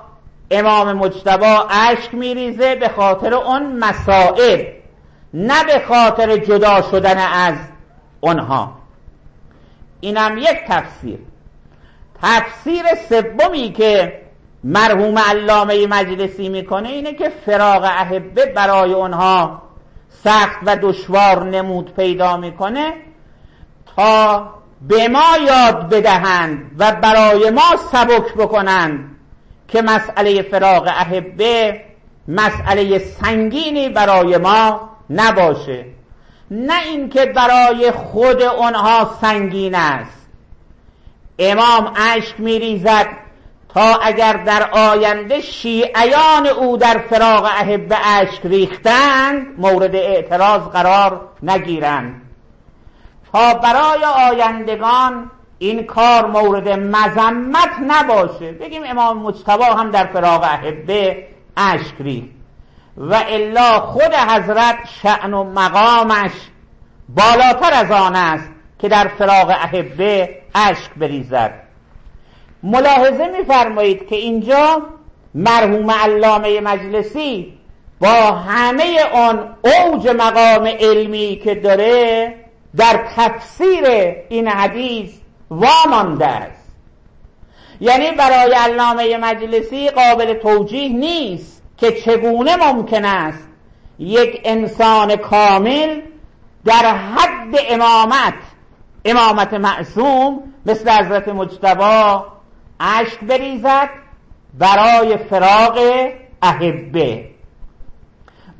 امام 0.50 0.92
مجتبا 0.92 1.68
اشک 1.70 2.14
میریزه 2.14 2.74
به 2.74 2.88
خاطر 2.88 3.34
اون 3.34 3.78
مسائب 3.78 4.66
نه 5.34 5.64
به 5.64 5.82
خاطر 5.88 6.36
جدا 6.36 6.82
شدن 6.90 7.18
از 7.18 7.54
اونها. 8.20 8.72
اینم 10.00 10.38
یک 10.38 10.64
تفسیر. 10.68 11.18
تفسیر 12.22 12.82
سومی 13.08 13.72
که 13.72 14.21
مرحوم 14.64 15.18
علامه 15.18 15.86
مجلسی 15.86 16.48
می‌کنه 16.48 16.88
اینه 16.88 17.12
که 17.12 17.32
فراغ 17.46 17.84
احبه 17.84 18.46
برای 18.46 18.92
اونها 18.92 19.62
سخت 20.24 20.58
و 20.66 20.76
دشوار 20.76 21.44
نمود 21.44 21.94
پیدا 21.94 22.36
می‌کنه 22.36 22.94
تا 23.96 24.50
به 24.88 25.08
ما 25.08 25.36
یاد 25.46 25.88
بدهند 25.88 26.70
و 26.78 26.92
برای 26.92 27.50
ما 27.50 27.76
سبک 27.92 28.34
بکنند 28.34 29.16
که 29.68 29.82
مسئله 29.82 30.42
فراغ 30.42 30.86
احبه 30.86 31.80
مسئله 32.28 32.98
سنگینی 32.98 33.88
برای 33.88 34.36
ما 34.36 34.90
نباشه. 35.10 35.84
نه 36.50 36.82
اینکه 36.82 37.26
برای 37.26 37.90
خود 37.90 38.42
آنها 38.42 39.16
سنگین 39.20 39.74
است. 39.74 40.28
امام 41.38 41.92
اشک 41.96 42.40
میریزد 42.40 43.06
تا 43.74 43.94
اگر 44.02 44.32
در 44.32 44.70
آینده 44.70 45.40
شیعیان 45.40 46.46
او 46.46 46.76
در 46.76 46.98
فراغ 46.98 47.44
احبه 47.44 47.96
اشک 48.06 48.40
ریختند 48.44 49.46
مورد 49.58 49.96
اعتراض 49.96 50.62
قرار 50.62 51.20
نگیرند. 51.42 52.22
تا 53.32 53.54
برای 53.54 54.04
آیندگان 54.04 55.30
این 55.58 55.86
کار 55.86 56.26
مورد 56.26 56.68
مذمت 56.68 57.70
نباشه. 57.86 58.52
بگیم 58.52 58.82
امام 58.86 59.18
مجتبا 59.18 59.64
هم 59.64 59.90
در 59.90 60.06
فراغ 60.06 60.42
احبه 60.42 61.26
اشک 61.56 61.94
ریخت. 62.00 62.28
و 62.96 63.14
الا 63.28 63.80
خود 63.80 64.14
حضرت 64.14 64.78
شعن 65.02 65.34
و 65.34 65.44
مقامش 65.44 66.32
بالاتر 67.08 67.74
از 67.74 67.90
آن 67.90 68.16
است 68.16 68.50
که 68.78 68.88
در 68.88 69.08
فراغ 69.08 69.50
احبه 69.50 70.38
اشک 70.54 70.90
بریزد. 70.96 71.61
ملاحظه 72.62 73.28
میفرمایید 73.38 74.08
که 74.08 74.16
اینجا 74.16 74.82
مرحوم 75.34 75.90
علامه 75.90 76.60
مجلسی 76.60 77.52
با 78.00 78.32
همه 78.32 79.04
آن 79.14 79.54
اوج 79.64 80.08
مقام 80.08 80.66
علمی 80.66 81.40
که 81.44 81.54
داره 81.54 82.34
در 82.76 83.04
تفسیر 83.16 83.84
این 84.28 84.48
حدیث 84.48 85.10
وامانده 85.50 86.26
است. 86.26 86.72
یعنی 87.80 88.10
برای 88.10 88.52
علامه 88.52 89.16
مجلسی 89.16 89.90
قابل 89.90 90.34
توجیه 90.34 90.88
نیست 90.88 91.62
که 91.76 91.92
چگونه 91.92 92.56
ممکن 92.56 93.04
است 93.04 93.48
یک 93.98 94.40
انسان 94.44 95.16
کامل 95.16 96.00
در 96.64 96.94
حد 96.94 97.54
امامت 97.68 98.34
امامت 99.04 99.54
معصوم 99.54 100.42
مثل 100.66 100.90
حضرت 100.90 101.28
مجتبا 101.28 102.26
اشک 102.82 103.20
بریزد 103.20 103.88
برای 104.58 105.16
فراغ 105.16 106.08
احبه 106.42 107.32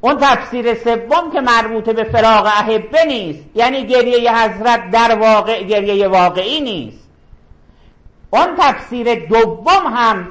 اون 0.01 0.19
تفسیر 0.21 0.75
سوم 0.75 1.31
که 1.33 1.41
مربوط 1.41 1.91
به 1.91 2.05
فراغ 2.05 2.47
احبه 2.47 3.05
نیست 3.05 3.45
یعنی 3.55 3.87
گریه 3.87 4.37
حضرت 4.39 4.91
در 4.91 5.19
واقع 5.19 5.63
گریه 5.63 6.09
واقعی 6.09 6.61
نیست. 6.61 7.09
اون 8.31 8.57
تفسیر 8.59 9.27
دوم 9.27 9.87
هم 9.97 10.29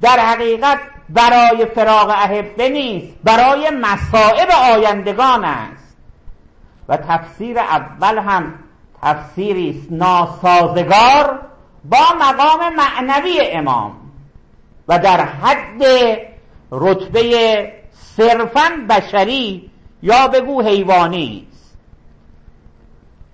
در 0.00 0.18
حقیقت 0.18 0.78
برای 1.08 1.66
فراغ 1.74 2.08
احبه 2.08 2.68
نیست 2.68 3.14
برای 3.24 3.70
مصائب 3.70 4.48
آیندگان 4.74 5.44
است. 5.44 5.96
و 6.88 6.96
تفسیر 6.96 7.58
اول 7.58 8.18
هم 8.18 8.54
تفسیری 9.02 9.70
است 9.70 9.92
ناسازگار 9.92 11.40
با 11.84 12.06
مقام 12.20 12.74
معنوی 12.76 13.40
امام. 13.40 14.04
و 14.88 14.98
در 14.98 15.20
حد 15.20 15.82
رتبه 16.72 17.72
صرفا 17.92 18.70
بشری 18.90 19.70
یا 20.02 20.28
بگو 20.28 20.62
حیوانی 20.62 21.46
است. 21.52 21.76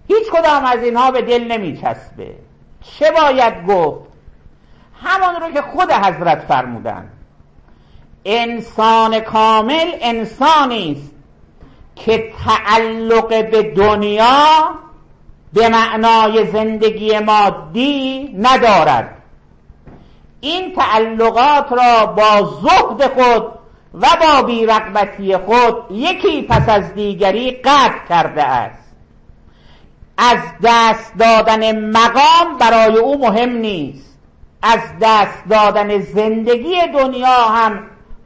هیچ 0.08 0.30
کدام 0.32 0.64
از 0.64 0.82
اینها 0.82 1.10
به 1.10 1.22
دل 1.22 1.44
نمیچسبه. 1.52 2.34
چه 2.82 3.10
باید 3.10 3.66
گفت؟ 3.66 4.10
همان 5.02 5.42
رو 5.42 5.50
که 5.50 5.62
خود 5.62 5.90
حضرت 5.92 6.40
فرمودن. 6.40 7.10
انسان 8.24 9.20
کامل 9.20 9.90
انسانی 10.00 10.92
است 10.92 11.14
که 11.96 12.32
تعلق 12.44 13.50
به 13.50 13.62
دنیا 13.62 14.70
به 15.52 15.68
معنای 15.68 16.46
زندگی 16.46 17.18
مادی 17.18 18.30
ندارد. 18.38 19.16
این 20.40 20.74
تعلقات 20.74 21.72
را 21.72 22.06
با 22.06 22.50
زهد 22.62 23.06
خود 23.06 23.52
و 23.94 24.06
با 24.20 24.42
بیرقبتی 24.42 25.36
خود 25.36 25.76
یکی 25.90 26.42
پس 26.42 26.68
از 26.68 26.94
دیگری 26.94 27.50
قطع 27.50 28.08
کرده 28.08 28.42
است. 28.42 28.80
از 30.18 30.38
دست 30.62 31.18
دادن 31.18 31.90
مقام 31.90 32.58
برای 32.60 32.96
او 32.98 33.18
مهم 33.18 33.50
نیست. 33.50 34.18
از 34.62 34.80
دست 35.00 35.48
دادن 35.50 36.00
زندگی 36.00 36.76
دنیا 36.94 37.44
هم 37.44 37.82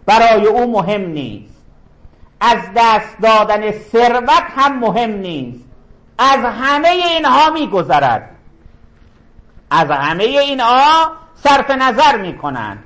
برای 0.06 0.46
او 0.46 0.72
مهم 0.72 1.00
نیست. 1.00 1.54
از 2.40 2.58
دست 2.76 3.16
دادن 3.22 3.70
ثروت 3.72 4.44
هم 4.56 4.78
مهم 4.78 5.10
نیست. 5.10 5.63
از 6.18 6.44
همه 6.44 6.88
اینها 6.88 7.50
میگذرد. 7.50 8.30
از 9.70 9.90
همه 9.90 10.24
اینها 10.24 11.12
صرف 11.34 11.70
نظر 11.70 12.16
می‌کنند. 12.16 12.84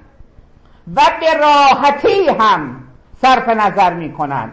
و 0.96 1.00
به 1.20 1.34
راحتی 1.34 2.28
هم 2.28 2.84
صرف 3.22 3.48
نظر 3.48 3.94
می‌کنند. 3.94 4.52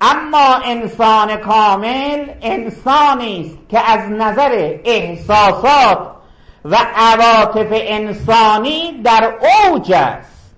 اما 0.00 0.54
انسان 0.64 1.36
کامل 1.36 2.26
انسانی 2.42 3.40
است 3.40 3.68
که 3.68 3.90
از 3.90 4.10
نظر 4.10 4.78
احساسات 4.84 6.12
و 6.64 6.76
عواطف 6.96 7.66
انسانی 7.70 9.02
در 9.04 9.34
اوج 9.70 9.92
است. 9.92 10.54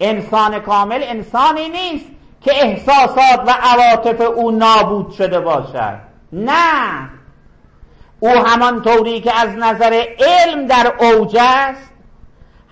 انسان 0.00 0.58
کامل 0.58 1.00
انسانی 1.02 1.68
نیست. 1.68 2.13
که 2.44 2.52
احساسات 2.64 3.40
و 3.46 3.54
عواطف 3.62 4.20
او 4.20 4.50
نابود 4.50 5.10
شده 5.10 5.40
باشد. 5.40 5.98
نه. 6.32 7.10
او 8.20 8.30
همانطوری 8.30 9.20
که 9.20 9.40
از 9.40 9.50
نظر 9.50 10.04
علم 10.18 10.66
در 10.66 10.92
اوج 10.98 11.36
است 11.40 11.90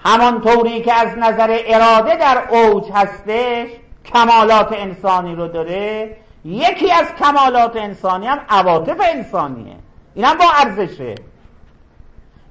همانطوری 0.05 0.83
که 0.83 0.93
از 0.93 1.19
نظر 1.19 1.59
اراده 1.67 2.17
در 2.17 2.49
اوج 2.49 2.85
هستش 2.95 3.69
کمالات 4.15 4.73
انسانی 4.73 5.35
رو 5.35 5.49
داره. 5.49 6.17
یکی 6.45 6.93
از 6.93 7.07
کمالات 7.19 7.77
انسانی 7.77 8.27
هم 8.27 8.41
عواطف 8.49 8.97
انسانیه. 9.01 9.77
این 10.15 10.25
هم 10.25 10.39
با 10.39 10.45
ارزشه. 10.59 11.15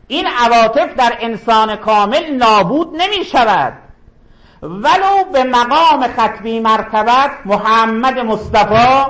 این 0.08 0.28
عواطف 0.28 0.96
در 0.96 1.18
انسان 1.20 1.76
کامل 1.76 2.30
نابود 2.30 2.88
نمی 2.96 3.26
شود 3.26 3.74
ولو 4.62 5.24
به 5.34 5.44
مقام 5.44 6.08
خطبی 6.08 6.60
مرتبت 6.60 7.32
محمد 7.46 8.20
مصطفی 8.20 9.06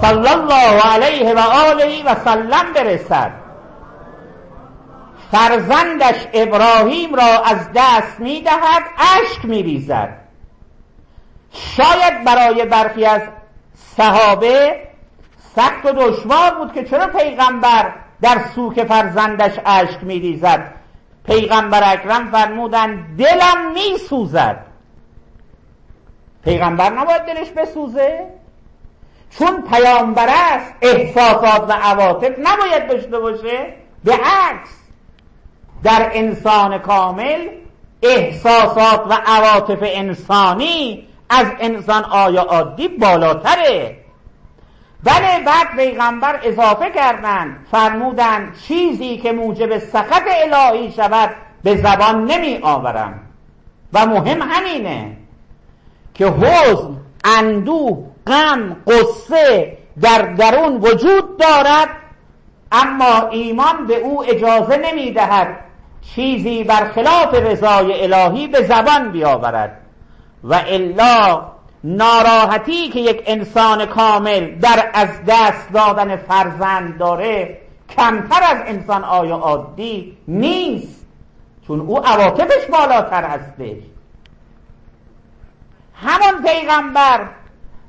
صلی 0.00 0.28
الله 0.28 0.80
علیه 0.94 1.34
و 1.34 1.38
آله 1.38 2.04
و 2.04 2.14
سلم 2.24 2.72
برسد. 2.74 3.32
فرزندش 5.32 6.26
ابراهیم 6.32 7.14
را 7.14 7.42
از 7.44 7.68
دست 7.74 8.20
می‌دهد 8.20 8.82
اشک 8.98 9.44
میریزد. 9.44 10.16
شاید 11.52 12.24
برای 12.24 12.64
برخی 12.64 13.04
از 13.04 13.22
صحابه 13.96 14.82
سخت 15.56 15.86
و 15.86 15.92
دشوار 15.92 16.54
بود 16.58 16.72
که 16.72 16.84
چرا 16.84 17.06
پیغمبر 17.06 17.92
در 18.22 18.40
سوک 18.54 18.84
فرزندش 18.84 19.52
اشک 19.66 19.98
میریزد. 20.02 20.72
پیغمبر 21.26 21.92
اکرم 21.92 22.30
فرمودند 22.30 23.16
دلم 23.18 23.72
میسوزد. 23.74 24.69
پیغمبر 26.44 26.90
نباید 26.90 27.22
دلش 27.22 27.50
بسوزه. 27.50 28.26
چون 29.30 29.62
پیامبر 29.62 30.28
است 30.28 30.74
احساسات 30.82 31.64
و 31.68 31.72
عواطف 31.72 32.38
نباید 32.38 32.88
داشته 32.88 33.18
باشه. 33.18 33.74
به 34.04 34.12
عکس 34.12 34.80
در 35.82 36.10
انسان 36.12 36.78
کامل 36.78 37.48
احساسات 38.02 39.06
و 39.10 39.18
عواطف 39.26 39.78
انسانی 39.82 41.08
از 41.30 41.46
انسان 41.60 42.04
آیا 42.04 42.42
عادی 42.42 42.88
بالاتره؟ 42.88 43.96
بله 45.04 45.44
بعد 45.46 45.76
پیغمبر 45.76 46.40
اضافه 46.42 46.90
کردند 46.90 47.66
فرمودند 47.70 48.58
چیزی 48.68 49.16
که 49.18 49.32
موجب 49.32 49.78
سخط 49.78 50.22
الهی 50.26 50.92
شود 50.92 51.30
به 51.62 51.76
زبان 51.76 52.24
نمی 52.24 52.58
آورم. 52.62 53.20
و 53.92 54.06
مهم 54.06 54.42
همینه 54.42 55.16
که 56.20 56.26
حزن 56.26 56.96
اندوه 57.24 57.98
غم 58.26 58.76
قصه 58.86 59.76
در 60.00 60.22
درون 60.22 60.76
وجود 60.76 61.38
دارد 61.38 61.88
اما 62.72 63.28
ایمان 63.30 63.86
به 63.86 63.96
او 63.96 64.24
اجازه 64.24 64.76
نمی 64.76 65.12
دهد 65.12 65.56
چیزی 66.14 66.64
برخلاف 66.64 67.34
رضای 67.34 68.02
الهی 68.02 68.46
به 68.46 68.62
زبان 68.62 69.12
بیاورد. 69.12 69.80
و 70.44 70.54
الا 70.54 71.42
ناراحتی 71.84 72.88
که 72.88 73.00
یک 73.00 73.22
انسان 73.26 73.86
کامل 73.86 74.58
در 74.58 74.90
از 74.92 75.08
دست 75.28 75.72
دادن 75.72 76.16
فرزند 76.16 76.98
داره 76.98 77.58
کمتر 77.96 78.42
از 78.42 78.58
انسان 78.66 79.04
آیا 79.04 79.36
عادی 79.36 80.16
نیست 80.28 81.06
چون 81.66 81.80
او 81.80 82.06
عواطفش 82.06 82.66
بالاتر 82.70 83.24
هستش. 83.24 83.89
همان 86.06 86.42
پیغمبر 86.42 87.28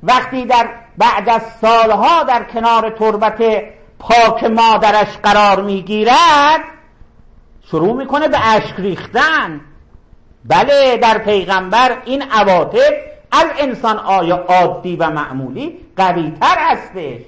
وقتی 0.02 0.44
در 0.44 0.68
بعد 0.98 1.28
از 1.28 1.42
سالها 1.60 2.22
در 2.22 2.44
کنار 2.44 2.90
تربت 2.90 3.42
پاک 3.98 4.44
مادرش 4.44 5.18
قرار 5.22 5.62
می‌گیرد 5.62 6.60
شروع 7.70 7.96
می‌کنه 7.96 8.28
به 8.28 8.46
اشک 8.46 8.74
ریختن. 8.78 9.60
بله 10.44 10.96
در 10.96 11.18
پیغمبر 11.18 11.96
این 12.04 12.22
عواطف 12.22 12.92
از 13.32 13.46
انسان 13.58 13.98
آیا 13.98 14.36
عادی 14.36 14.96
و 14.96 15.10
معمولی 15.10 15.78
قویتر 15.96 16.56
هستش. 16.58 17.20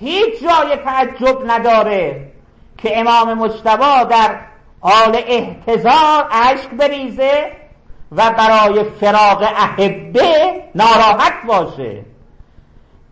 هیچ 0.00 0.42
جای 0.42 0.76
تعجب 0.76 1.50
نداره 1.50 2.32
که 2.78 3.00
امام 3.00 3.34
مجتبا 3.34 4.04
در 4.04 4.38
حال 4.80 5.16
احتضار 5.26 6.28
اشک 6.30 6.70
بریزه. 6.70 7.61
و 8.16 8.30
برای 8.30 8.84
فراغ 8.84 9.42
احبه 9.42 10.62
ناراحت 10.74 11.32
باشه. 11.46 12.02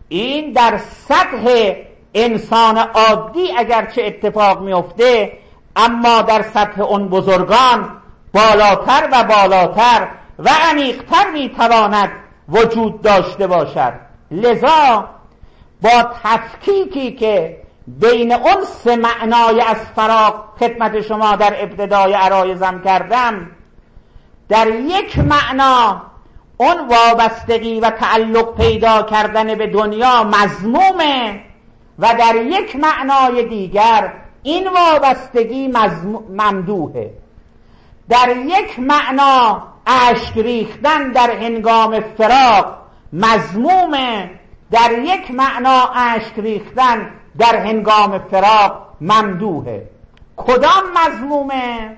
این 0.08 0.52
در 0.52 0.78
سطح 0.78 1.72
انسان 2.14 2.78
عادی 2.78 3.52
اگرچه 3.56 4.02
اتفاق 4.02 4.60
میفته 4.60 5.32
اما 5.76 6.22
در 6.22 6.42
سطح 6.42 6.80
اون 6.80 7.08
بزرگان 7.08 7.96
بالاتر 8.34 9.08
و 9.12 9.24
بالاتر 9.24 10.08
و 10.38 10.50
عمیقتر 10.70 11.30
می‌تواند 11.30 12.10
وجود 12.48 13.02
داشته 13.02 13.46
باشد. 13.46 13.92
لذا 14.30 15.04
با 15.82 16.10
تفکیکی 16.22 17.12
که 17.12 17.56
بین 17.86 18.32
اون 18.32 18.64
سه 18.64 18.96
معنای 18.96 19.60
از 19.60 19.76
فراق 19.96 20.44
خدمت 20.60 21.00
شما 21.00 21.36
در 21.36 21.62
ابتدای 21.62 22.12
عرایزم 22.12 22.80
کردم 22.84 23.50
در 24.50 24.68
یک 24.68 25.18
معنا 25.18 26.02
اون 26.56 26.76
وابستگی 26.88 27.80
و 27.80 27.90
تعلق 27.90 28.56
پیدا 28.56 29.02
کردن 29.02 29.54
به 29.54 29.66
دنیا 29.66 30.24
مضمومه 30.24 31.40
و 31.98 32.14
در 32.18 32.36
یک 32.36 32.76
معنای 32.76 33.44
دیگر 33.48 34.12
این 34.42 34.68
وابستگی 34.68 35.72
ممدوحه. 36.30 37.10
در 38.08 38.36
یک 38.36 38.78
معنا 38.78 39.62
اشک 39.86 40.38
ریختن 40.38 41.12
در 41.12 41.30
هنگام 41.30 42.00
فراق 42.00 42.78
مضمومه. 43.12 44.30
در 44.70 44.92
یک 44.92 45.30
معنا 45.30 45.90
اشک 45.94 46.38
ریختن 46.38 47.10
در 47.38 47.56
هنگام 47.56 48.18
فراق 48.18 48.86
ممدوحه. 49.00 49.90
کدام 50.36 50.82
مضمومه؟ 51.06 51.96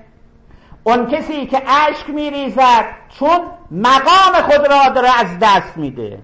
اون 0.85 1.07
کسی 1.07 1.47
که 1.47 1.62
اشک 1.71 2.11
میریزد 2.11 2.85
چون 3.18 3.40
مقام 3.71 4.42
خود 4.42 4.73
را 4.73 4.88
داره 4.88 5.21
از 5.21 5.38
دست 5.40 5.77
میده. 5.77 6.18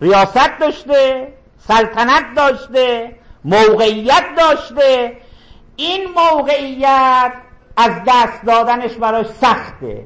ریاست 0.00 0.58
داشته 0.60 1.32
سلطنت 1.58 2.24
داشته 2.36 3.14
موقعیت 3.44 4.24
داشته. 4.36 5.16
این 5.76 6.00
موقعیت 6.16 7.32
از 7.76 7.92
دست 8.06 8.44
دادنش 8.46 8.92
براش 8.94 9.26
سخته. 9.26 10.04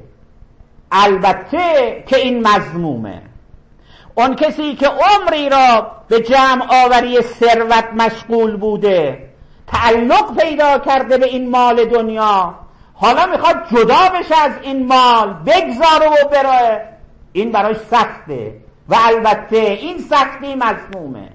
البته 0.91 2.03
که 2.07 2.17
این 2.17 2.47
مضمومه 2.47 3.21
اون 4.15 4.35
کسی 4.35 4.75
که 4.75 4.87
عمری 4.87 5.49
را 5.49 5.91
به 6.07 6.19
جمع 6.19 6.85
آوری 6.85 7.21
ثروت 7.21 7.85
مشغول 7.93 8.57
بوده 8.57 9.29
تعلق 9.67 10.41
پیدا 10.41 10.79
کرده 10.79 11.17
به 11.17 11.25
این 11.25 11.49
مال 11.49 11.85
دنیا 11.85 12.55
حالا 13.01 13.25
می‌خواد 13.25 13.55
جدا 13.71 14.09
بشه 14.19 14.35
از 14.35 14.51
این 14.61 14.87
مال 14.87 15.33
بگذاره 15.33 16.09
و 16.09 16.29
برای 16.31 16.79
این 17.33 17.51
براش 17.51 17.77
سخته. 17.77 18.61
و 18.89 18.95
البته 18.99 19.57
این 19.57 19.97
سختی 19.97 20.55
مضمومه 20.55 21.29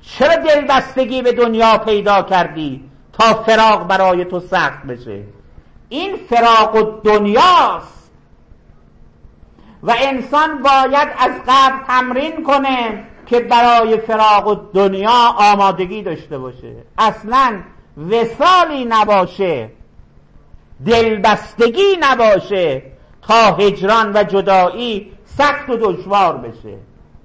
چرا 0.00 0.36
دلبستگی 0.36 1.22
به 1.22 1.32
دنیا 1.32 1.78
پیدا 1.78 2.22
کردی 2.22 2.84
تا 3.12 3.34
فراغ 3.34 3.86
برای 3.86 4.24
تو 4.24 4.40
سخت 4.40 4.82
بشه؟ 4.82 5.22
این 5.88 6.16
فراغ 6.16 6.74
و 6.74 7.00
دنیاست. 7.04 8.10
و 9.82 9.94
انسان 9.98 10.62
باید 10.62 11.08
از 11.18 11.30
قبل 11.48 11.84
تمرین 11.86 12.44
کنه 12.44 13.04
که 13.26 13.40
برای 13.40 13.96
فراغ 13.96 14.46
و 14.46 14.54
دنیا 14.54 15.34
آمادگی 15.38 16.02
داشته 16.02 16.38
باشه. 16.38 16.74
اصلا 16.98 17.60
وسالی 18.10 18.84
نباشه 18.84 19.70
دلبستگی 20.86 21.96
نباشه 22.00 22.82
تا 23.22 23.34
هجران 23.34 24.12
و 24.16 24.24
جدایی 24.24 25.12
سخت 25.24 25.70
و 25.70 25.76
دشوار 25.76 26.36
بشه. 26.36 26.76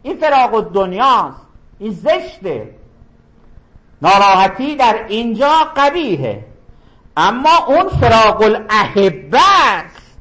این 0.03 0.17
فراغ 0.17 0.53
و 0.53 0.61
دنیاست 0.61 1.41
این 1.79 1.91
زشته. 1.91 2.69
ناراحتی 4.01 4.75
در 4.75 5.05
اینجا 5.07 5.51
قبیهه 5.77 6.45
اما 7.17 7.57
اون 7.67 7.89
فراغ 7.89 8.41
الاحبه 8.41 9.39
است. 9.61 10.17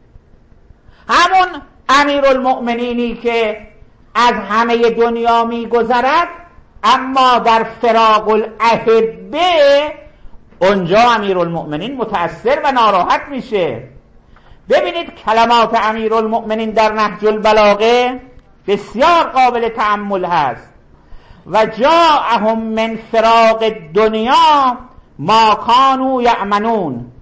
همون 1.09 1.63
امیر 1.89 2.27
المؤمنینی 2.27 3.15
که 3.15 3.69
از 4.15 4.35
همه 4.35 4.91
دنیا 4.91 5.45
میگذرد 5.45 6.29
اما 6.85 7.39
در 7.39 7.67
فراغ 7.83 8.29
الاحبه 8.29 9.95
اونجا 10.59 11.01
امیر 11.01 11.39
المؤمنین 11.39 11.97
متأثر 11.97 12.61
و 12.65 12.73
ناراحت 12.73 13.21
میشه. 13.31 13.83
ببینید 14.71 15.15
کلمات 15.15 15.85
امیر 15.85 16.15
المؤمنین 16.15 16.71
در 16.71 16.93
نهج 16.93 17.27
البلاغه 17.27 18.21
بسیار 18.67 19.25
قابل 19.25 19.69
تعمل 19.69 20.25
هست. 20.25 20.69
و 21.47 21.67
جاءهم 21.67 22.59
من 22.59 22.99
فراغ 23.13 23.73
دنیا 23.95 24.77
ما 25.19 25.55
کانوا 25.55 26.23
یعمنون 26.23 27.13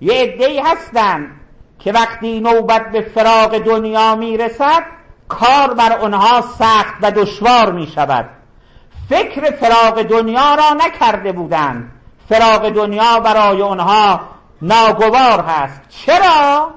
یه 0.00 0.22
عدهای 0.22 0.60
هستن 0.60 1.30
که 1.78 1.92
وقتی 1.92 2.40
نوبت 2.40 2.92
به 2.92 3.00
فراغ 3.00 3.58
دنیا 3.58 4.16
می‌رسد 4.16 4.82
کار 5.28 5.74
بر 5.74 5.92
آنها 5.92 6.40
سخت 6.40 6.94
و 7.02 7.10
دشوار 7.10 7.72
می 7.72 7.86
شود 7.86 8.28
فکر 9.08 9.50
فراغ 9.50 10.02
دنیا 10.02 10.54
را 10.54 10.86
نکرده 10.86 11.32
بودند. 11.32 11.92
فراغ 12.30 12.68
دنیا 12.68 13.20
برای 13.20 13.62
اونها 13.62 14.20
ناگوار 14.62 15.40
هست. 15.40 15.80
چرا؟ 15.88 16.70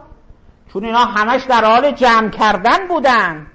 چون 0.74 0.86
اینا 0.86 1.06
همش 1.06 1.44
در 1.44 1.66
حال 1.66 1.92
جمع 1.92 2.30
کردن 2.30 2.88
بودن. 2.88 3.48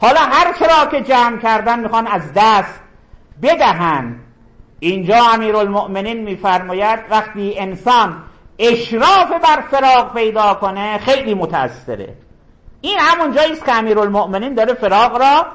حالا 0.00 0.20
هر 0.20 0.52
چرا 0.52 0.86
که 0.90 1.00
جمع 1.00 1.38
کردن 1.38 1.80
می‌خوان 1.80 2.06
از 2.06 2.22
دست 2.36 2.80
بدهن. 3.42 4.16
اینجا 4.80 5.24
امیر 5.34 5.56
المؤمنین 5.56 6.22
میفرماید 6.22 6.98
وقتی 7.10 7.54
انسان 7.58 8.22
اشراف 8.58 9.30
بر 9.30 9.60
فراغ 9.70 10.14
پیدا 10.14 10.54
کنه 10.54 10.98
خیلی 10.98 11.34
متأثره. 11.34 12.14
این 12.80 12.98
همون 12.98 13.32
جایی 13.32 13.52
است 13.52 13.64
که 13.64 13.72
امیر 13.72 13.98
المؤمنین 13.98 14.54
داره 14.54 14.74
فراغ 14.74 15.16
را 15.16 15.46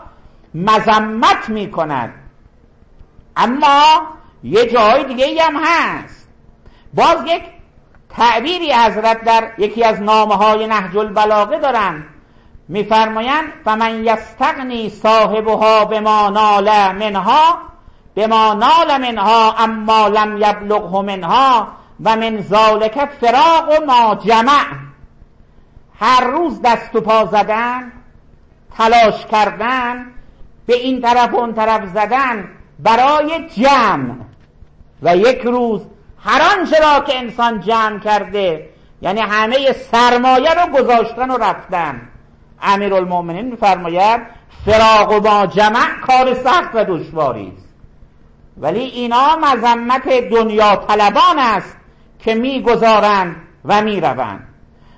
مذمت 0.54 1.50
می‌کند. 1.50 2.14
اما 3.38 4.02
یه 4.44 4.66
جای 4.66 5.04
دیگه 5.04 5.26
ای 5.26 5.40
هم 5.40 5.56
هست. 5.64 6.28
باز 6.94 7.26
یک 7.26 7.44
تعبیری 8.10 8.74
حضرت 8.74 9.24
در 9.24 9.52
یکی 9.58 9.84
از 9.84 10.02
نامه 10.02 10.36
های 10.36 10.68
نهج 10.68 10.98
البلاغه 10.98 11.60
دارن 11.60 12.04
میفرمایند 12.68 13.50
فمن 13.66 14.06
یستغنی 14.06 14.90
صاحبها 14.90 15.86
به 15.86 16.00
ما 16.00 16.30
نال 16.30 16.92
منها 16.92 17.58
به 18.16 18.28
ما 18.28 18.54
نال 18.54 19.02
منها 19.02 19.54
اما 19.54 20.08
لم 20.08 20.38
یبلغه 20.38 21.02
منها 21.02 21.68
و 22.04 22.16
من 22.16 22.42
ذالک 22.42 23.06
فراغ 23.22 23.70
و 23.70 23.86
ما 23.86 24.16
جمع. 24.16 24.66
هر 26.00 26.24
روز 26.24 26.62
دست 26.62 26.96
و 26.96 27.02
پا 27.02 27.26
زدن 27.26 27.92
تلاش 28.78 29.26
کردن 29.26 30.06
به 30.66 30.76
این 30.76 31.02
طرف 31.02 31.34
و 31.34 31.38
اون 31.38 31.54
طرف 31.54 31.86
زدن 31.86 32.50
برای 32.80 33.48
جمع. 33.50 34.27
و 35.02 35.18
یک 35.18 35.42
روز 35.42 35.82
هر 36.24 36.42
آنچه 36.58 36.80
را 36.80 37.00
که 37.00 37.20
انسان 37.20 37.60
جمع 37.60 38.00
کرده. 38.00 38.70
یعنی 39.02 39.20
همه 39.20 39.74
سرمایه 39.74 40.54
رو 40.54 40.84
گذاشتن 40.84 41.32
و 41.32 41.38
رفتن. 41.38 42.02
امیر 42.62 42.94
المؤمنین 42.94 43.46
میفرماید 43.46 44.22
فراغ 44.66 45.12
و 45.12 45.20
با 45.20 45.46
جمع 45.46 46.00
کار 46.08 46.34
سخت 46.34 46.70
و 46.74 46.84
دشواری 46.84 47.54
است. 47.58 47.68
ولی 48.58 48.80
اینا 48.80 49.36
مذمت 49.36 50.10
دنیا 50.10 50.76
طلبان 50.76 51.40
است 51.40 51.78
که 52.20 52.36
می‌گذارند 52.36 53.36
و 53.66 53.82
می‌روند. 53.82 54.48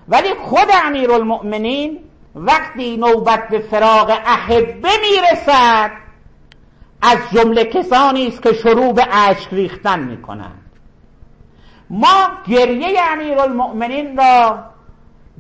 ولی 0.08 0.34
خود 0.34 0.68
امیر 0.86 1.12
المؤمنین 1.12 2.00
وقتی 2.36 2.98
نوبت 2.98 3.48
به 3.50 3.60
فراغ 3.60 4.18
احبه 4.26 4.90
می‌رسد 5.02 5.92
از 7.02 7.18
جمله 7.34 7.66
کسانی 7.66 8.28
است 8.28 8.44
که 8.44 8.54
شروع 8.54 8.94
به 8.94 9.08
اشک 9.12 9.48
ریختن 9.52 10.00
می‌کنند. 10.00 10.70
ما 11.90 12.28
گریه 12.48 13.02
امیر 13.12 13.40
المؤمنین 13.40 14.18
را 14.18 14.60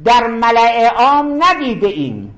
در 0.06 0.28
ملع 0.28 0.88
عام 0.98 1.43
ندیده 1.43 1.88
ایم 1.88 2.36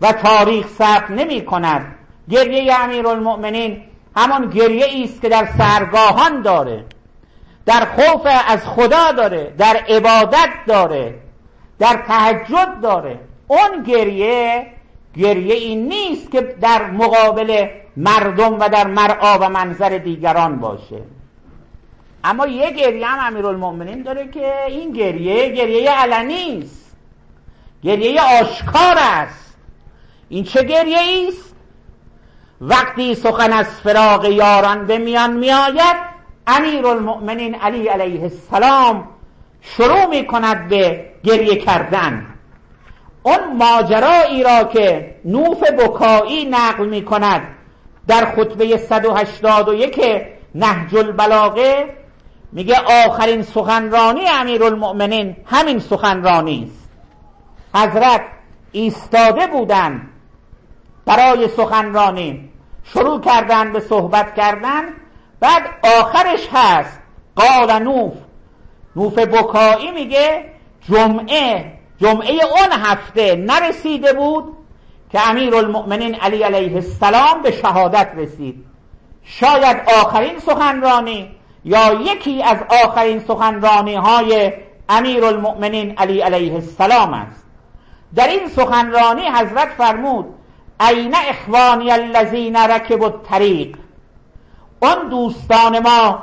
و 0.00 0.12
تاریخ 0.12 0.66
ثبت 0.68 1.10
نمی 1.10 1.44
کند. 1.44 1.94
گریه 2.30 2.80
امیر 2.80 3.06
المؤمنین 3.06 3.82
همان 4.16 4.50
گریه 4.50 5.04
است 5.04 5.22
که 5.22 5.28
در 5.28 5.48
سرگاهان 5.58 6.42
داره 6.42 6.84
در 7.66 7.84
خوف 7.84 8.26
از 8.48 8.66
خدا 8.66 9.12
داره 9.12 9.54
در 9.58 9.76
عبادت 9.88 10.50
داره 10.66 11.14
در 11.78 12.04
تهجد 12.08 12.80
داره. 12.82 13.20
اون 13.48 13.82
گریه 13.82 14.66
گریه 15.16 15.54
این 15.54 15.88
نیست 15.88 16.30
که 16.30 16.40
در 16.40 16.90
مقابل 16.90 17.66
مردم 17.96 18.60
و 18.60 18.68
در 18.68 18.86
مرعا 18.86 19.38
و 19.38 19.48
منظر 19.48 19.88
دیگران 19.98 20.56
باشه. 20.56 21.02
اما 22.24 22.46
یه 22.46 22.70
گریه 22.70 23.06
هم 23.06 24.02
داره 24.02 24.28
که 24.28 24.64
این 24.68 24.92
گریه 24.92 25.48
گریه 25.48 25.90
علنی 25.90 26.58
است. 26.58 26.96
گریه 27.82 28.20
آشکار 28.40 28.96
است. 28.98 29.56
این 30.28 30.44
چه 30.44 30.62
گریه 30.62 31.28
است 31.28 31.54
وقتی 32.60 33.14
سخن 33.14 33.52
از 33.52 33.66
فراق 33.66 34.24
یاران 34.24 34.86
به 34.86 34.98
میان 34.98 35.32
میآید 35.32 35.96
امیرالمؤمنین 36.46 37.54
علی 37.54 37.88
علیه 37.88 38.22
السلام 38.22 39.08
شروع 39.60 40.06
می 40.06 40.26
کند 40.26 40.68
به 40.68 41.10
گریه 41.24 41.56
کردن. 41.56 42.26
اون 43.22 43.56
ماجرایی 43.56 44.42
را 44.42 44.64
که 44.64 45.14
نوف 45.24 45.70
بکایی 45.70 46.44
نقل 46.44 46.86
می 46.86 47.04
کند 47.04 47.53
در 48.08 48.24
خطبه 48.24 48.76
181 48.76 50.00
نهج 50.54 50.96
البلاغه 50.96 51.96
میگه 52.52 52.76
آخرین 53.06 53.42
سخنرانی 53.42 54.28
امیرالمؤمنین 54.28 55.36
همین 55.46 55.78
سخنرانی 55.78 56.70
است. 56.70 56.90
حضرت 57.74 58.20
ایستاده 58.72 59.46
بودند 59.46 60.08
برای 61.06 61.48
سخنرانی 61.48 62.50
شروع 62.84 63.20
کردن 63.20 63.72
به 63.72 63.80
صحبت 63.80 64.34
کردن 64.34 64.82
بعد 65.40 65.62
آخرش 66.00 66.48
هست. 66.52 67.00
قال 67.36 67.82
نوف 67.82 68.12
نوف 68.96 69.18
بکایی 69.18 69.90
میگه 69.90 70.44
جمعه 70.88 71.72
جمعه 71.98 72.32
اون 72.44 72.72
هفته 72.72 73.36
نرسیده 73.36 74.12
بود 74.12 74.56
که 75.14 75.30
امیر 75.30 75.56
المؤمنین 75.56 76.14
علی 76.14 76.42
علیه 76.42 76.74
السلام 76.74 77.42
به 77.42 77.50
شهادت 77.50 78.08
رسید. 78.16 78.64
شاید 79.24 79.76
آخرین 80.02 80.38
سخنرانی 80.38 81.30
یا 81.64 81.92
یکی 81.92 82.42
از 82.42 82.58
آخرین 82.84 83.20
سخنرانی 83.20 83.94
های 83.94 84.52
امیر 84.88 85.24
المؤمنین 85.24 85.98
علی 85.98 86.20
علیه 86.20 86.54
السلام 86.54 87.14
است. 87.14 87.44
در 88.14 88.28
این 88.28 88.48
سخنرانی 88.48 89.28
حضرت 89.28 89.68
فرمود 89.68 90.26
این 90.80 91.14
اخوانی 91.28 91.90
الذین 91.90 92.56
رکب 92.56 93.02
الطریق. 93.02 93.76
اون 94.82 95.08
دوستان 95.08 95.78
ما 95.78 96.22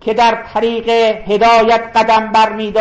که 0.00 0.14
در 0.14 0.44
طریق 0.54 0.88
هدایت 1.28 1.82
قدم 1.94 2.32
بر 2.32 2.52
می 2.52 2.74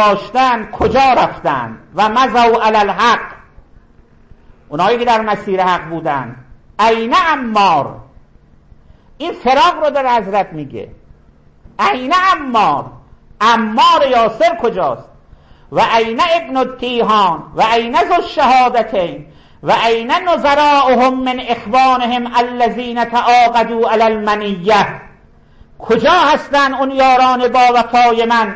کجا 0.71 1.13
رفتند؟ 1.17 1.77
و 1.95 2.09
مزو 2.09 2.59
علی 2.59 2.77
الحق. 2.77 3.40
اونایی 4.71 4.97
که 4.97 5.05
در 5.05 5.21
مسیر 5.21 5.63
حق 5.63 5.89
بودن. 5.89 6.35
عین 6.79 7.15
امار 7.27 7.95
این 9.17 9.33
فراق 9.33 9.83
رو 9.83 9.89
در 9.89 10.17
حضرت 10.17 10.53
میگه. 10.53 10.89
عین 11.79 12.13
امار 12.31 12.85
امار 13.41 14.07
یاسر 14.11 14.55
کجاست؟ 14.55 15.09
و 15.71 15.81
عین 15.81 16.21
ابن 16.35 16.57
التیهان. 16.57 17.43
و 17.55 17.61
عین 17.61 17.97
ذو 18.07 18.13
الشهادتین. 18.13 19.25
و 19.63 19.71
عین 19.71 20.11
نظراؤهم 20.11 21.23
من 21.23 21.39
اخوانهم 21.39 22.31
الذین 22.35 23.05
تعاقدوا 23.05 23.89
علی 23.91 24.03
المنیه. 24.03 25.01
کجا 25.79 26.11
هستن 26.11 26.73
اون 26.73 26.91
یاران 26.91 27.47
با 27.47 27.67
وفای 27.73 28.25
من 28.25 28.55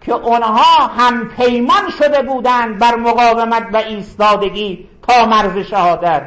که 0.00 0.12
اونها 0.12 0.86
هم 0.86 1.28
پیمان 1.28 1.90
شده 1.98 2.22
بودند 2.22 2.78
بر 2.78 2.96
مقاومت 2.96 3.66
و 3.72 3.76
ایستادگی 3.76 4.88
تا 5.08 5.26
مرز 5.26 5.58
شهادت. 5.58 6.22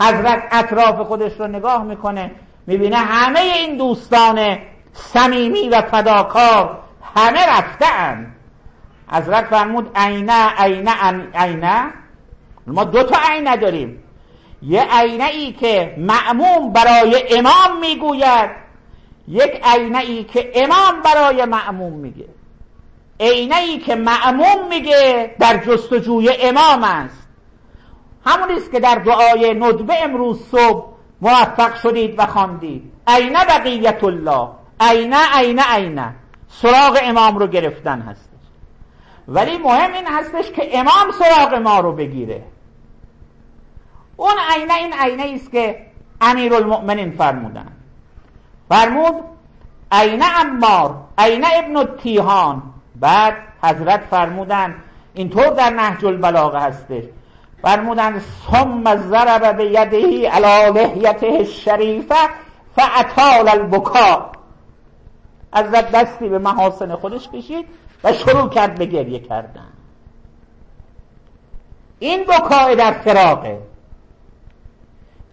حضرت 0.00 0.42
اطراف 0.52 1.00
خودش 1.00 1.32
رو 1.40 1.46
نگاه 1.46 1.84
می‌کنه 1.84 2.30
می‌بینه 2.66 2.96
همه 2.96 3.40
این 3.40 3.76
دوستان 3.76 4.58
صمیمی 4.92 5.68
و 5.68 5.82
فداکار 5.82 6.78
همه 7.14 7.46
رفتن 7.46 8.34
حضرت 9.12 9.44
فرمود 9.44 9.90
عینه 9.96 10.48
عینه 10.58 10.92
عینه 11.34 11.84
ما 12.66 12.84
دو 12.84 13.02
تا 13.02 13.16
عینه 13.30 13.56
داریم. 13.56 14.02
یه 14.62 14.86
عینه 14.92 15.24
ای 15.24 15.52
که 15.52 15.94
معموم 15.98 16.72
برای 16.72 17.38
امام 17.38 17.80
می‌گوید 17.80 18.50
یک 19.28 19.60
عینه 19.64 19.98
ای 19.98 20.24
که 20.24 20.52
امام 20.54 21.02
برای 21.04 21.44
معموم 21.44 21.92
میگه. 21.92 22.28
عینه 23.20 23.56
ای 23.56 23.78
که 23.78 23.94
معموم 23.94 24.68
میگه 24.68 25.34
در 25.38 25.56
جستجوی 25.56 26.30
امام 26.40 26.84
است. 26.84 27.21
همون 28.26 28.50
است 28.50 28.72
که 28.72 28.80
در 28.80 28.94
دعای 28.94 29.54
ندبه 29.54 30.04
امروز 30.04 30.48
صبح 30.50 30.92
موفق 31.20 31.74
شدید 31.74 32.14
و 32.18 32.26
خواندید. 32.26 32.92
عینه 33.06 33.44
بقیت 33.44 34.04
الله. 34.04 34.48
عینه 34.80 35.16
عینه 35.34 35.62
عینه 35.62 36.14
سراغ 36.48 36.98
امام 37.02 37.38
رو 37.38 37.46
گرفتن 37.46 38.00
هستش. 38.00 38.28
ولی 39.28 39.58
مهم 39.58 39.92
این 39.92 40.06
هستش 40.06 40.50
که 40.50 40.78
امام 40.78 41.10
سراغ 41.18 41.54
ما 41.54 41.80
رو 41.80 41.92
بگیره. 41.92 42.42
اون 44.16 44.34
عینه 44.56 44.74
این 44.74 44.92
عینه 44.92 45.34
است 45.34 45.52
که 45.52 45.86
امیرالمؤمنین 46.20 47.10
فرمودن. 47.10 47.72
فرمود 48.68 49.14
عینه 49.92 50.40
امار 50.40 50.94
عینه 51.18 51.46
ابن 51.54 51.76
التیهان. 51.76 52.62
بعد 52.96 53.34
حضرت 53.62 54.00
فرمودن 54.10 54.74
اینطور 55.14 55.46
در 55.46 55.70
نهج 55.70 56.04
البلاغه 56.04 56.58
هستش. 56.58 57.04
فرمودن 57.62 58.18
ثم 58.50 58.96
ضرب 58.96 59.56
به 59.56 59.64
یده 59.64 60.28
علی 60.28 60.80
لحیته 60.80 61.26
الشریفه 61.26 62.28
فاطال 62.76 63.48
البکا 63.48 64.32
حضرت 65.54 65.90
دستی 65.90 66.28
به 66.28 66.38
محاسن 66.38 66.94
خودش 66.94 67.28
کشید 67.28 67.66
و 68.04 68.12
شروع 68.12 68.48
کرد 68.48 68.78
به 68.78 68.86
گریه 68.86 69.18
کردن. 69.18 69.68
این 71.98 72.24
بکای 72.24 72.76
در 72.76 72.92
فراقه 72.92 73.58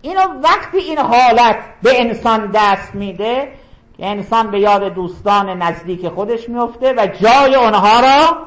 اینو 0.01 0.21
وقتی 0.43 0.77
این 0.77 0.97
حالت 0.97 1.55
به 1.83 2.01
انسان 2.01 2.51
دست 2.53 2.95
میده 2.95 3.51
که 3.97 4.05
انسان 4.05 4.51
به 4.51 4.59
یاد 4.59 4.93
دوستان 4.93 5.49
نزدیک 5.49 6.07
خودش 6.07 6.49
میفته 6.49 6.93
و 6.97 7.07
جای 7.07 7.55
اونها 7.55 7.99
را 7.99 8.37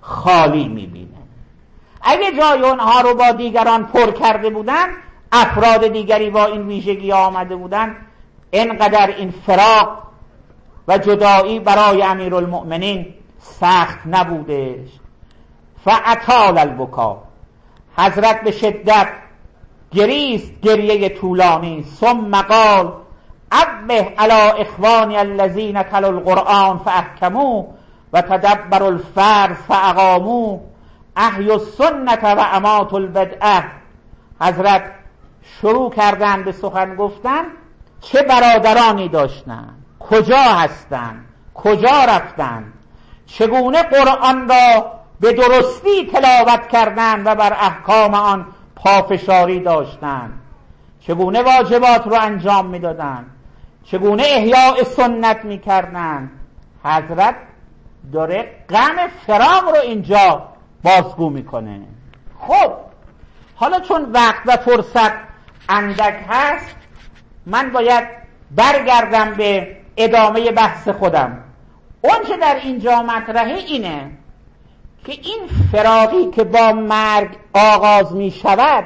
خالی 0.00 0.68
می‌بینه. 0.68 1.15
اگه 2.06 2.32
جای 2.32 2.62
اونها 2.62 3.00
رو 3.00 3.14
با 3.14 3.30
دیگران 3.30 3.86
پر 3.86 4.10
کرده 4.10 4.50
بودن 4.50 4.86
افراد 5.32 5.86
دیگری 5.86 6.30
با 6.30 6.46
این 6.46 6.66
ویژگی 6.66 7.12
آمده 7.12 7.56
بودن 7.56 7.96
اینقدر 8.50 9.06
این 9.06 9.34
فراق 9.46 10.02
و 10.88 10.98
جدایی 10.98 11.60
برای 11.60 12.02
امیرالمؤمنین 12.02 13.14
سخت 13.38 13.98
نبودش. 14.06 14.88
فعطال 15.84 16.58
البکا. 16.58 17.22
حضرت 17.98 18.40
به 18.40 18.50
شدت 18.50 19.08
گریست 19.92 20.60
گریه 20.62 21.08
طولانی. 21.08 21.84
ثم 22.00 22.42
قال 22.42 22.92
ابه 23.52 24.14
علی 24.18 24.60
اخوانی 24.60 25.16
الذین 25.16 25.82
تلوا 25.82 26.08
القرآن 26.08 26.78
فاحکموا 26.78 27.64
و 28.12 28.22
تدبر 28.22 28.82
الفرض 28.82 29.56
فاقاموا. 29.68 30.58
احی 31.16 31.50
السنت 31.50 32.24
و 32.24 32.46
امات 32.52 32.94
البدعه 32.94 33.64
حضرت 34.40 34.92
شروع 35.60 35.90
کردن 35.90 36.42
به 36.42 36.52
سخن 36.52 36.96
گفتن 36.96 37.44
چه 38.00 38.22
برادرانی 38.22 39.08
داشتن 39.08 39.68
کجا 40.00 40.42
هستند؟ 40.42 41.24
کجا 41.54 42.04
رفتند؟ 42.08 42.72
چگونه 43.26 43.82
قرآن 43.82 44.48
را 44.48 44.92
به 45.20 45.32
درستی 45.32 46.06
تلاوت 46.12 46.68
کردند 46.68 47.26
و 47.26 47.34
بر 47.34 47.52
احکام 47.52 48.14
آن 48.14 48.46
پافشاری 48.76 49.60
داشتند؟ 49.60 50.40
چگونه 51.00 51.42
واجبات 51.42 52.06
رو 52.06 52.14
انجام 52.20 52.66
می‌دادند؟ 52.66 53.26
چگونه 53.84 54.22
احیاء 54.26 54.84
سنت 54.84 55.44
می‌کردند؟ 55.44 56.30
حضرت 56.84 57.36
داره 58.12 58.64
غم 58.68 58.96
فرام 59.26 59.68
رو 59.68 59.80
اینجا 59.82 60.55
بازگو 60.86 61.30
می‌کنه. 61.30 61.80
خب 62.40 62.72
حالا 63.54 63.80
چون 63.80 64.12
وقت 64.12 64.42
و 64.46 64.56
فرصت 64.56 65.12
اندک 65.68 66.14
هست 66.28 66.76
من 67.46 67.70
باید 67.70 68.04
برگردم 68.50 69.34
به 69.34 69.76
ادامه 69.96 70.50
بحث 70.50 70.88
خودم. 70.88 71.44
اون 72.00 72.24
که 72.28 72.36
در 72.36 72.54
اینجا 72.62 73.02
مطرحه 73.02 73.54
اینه 73.54 74.10
که 75.04 75.12
این 75.12 75.48
فراقی 75.72 76.30
که 76.30 76.44
با 76.44 76.72
مرگ 76.72 77.28
آغاز 77.54 78.14
می 78.14 78.30
شود 78.30 78.84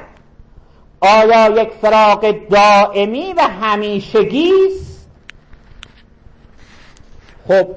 آیا 1.01 1.63
یک 1.63 1.71
فراق 1.83 2.31
دائمی 2.31 3.33
و 3.33 3.41
همیشگی 3.41 4.53
است؟ 4.67 5.09
خب 7.49 7.69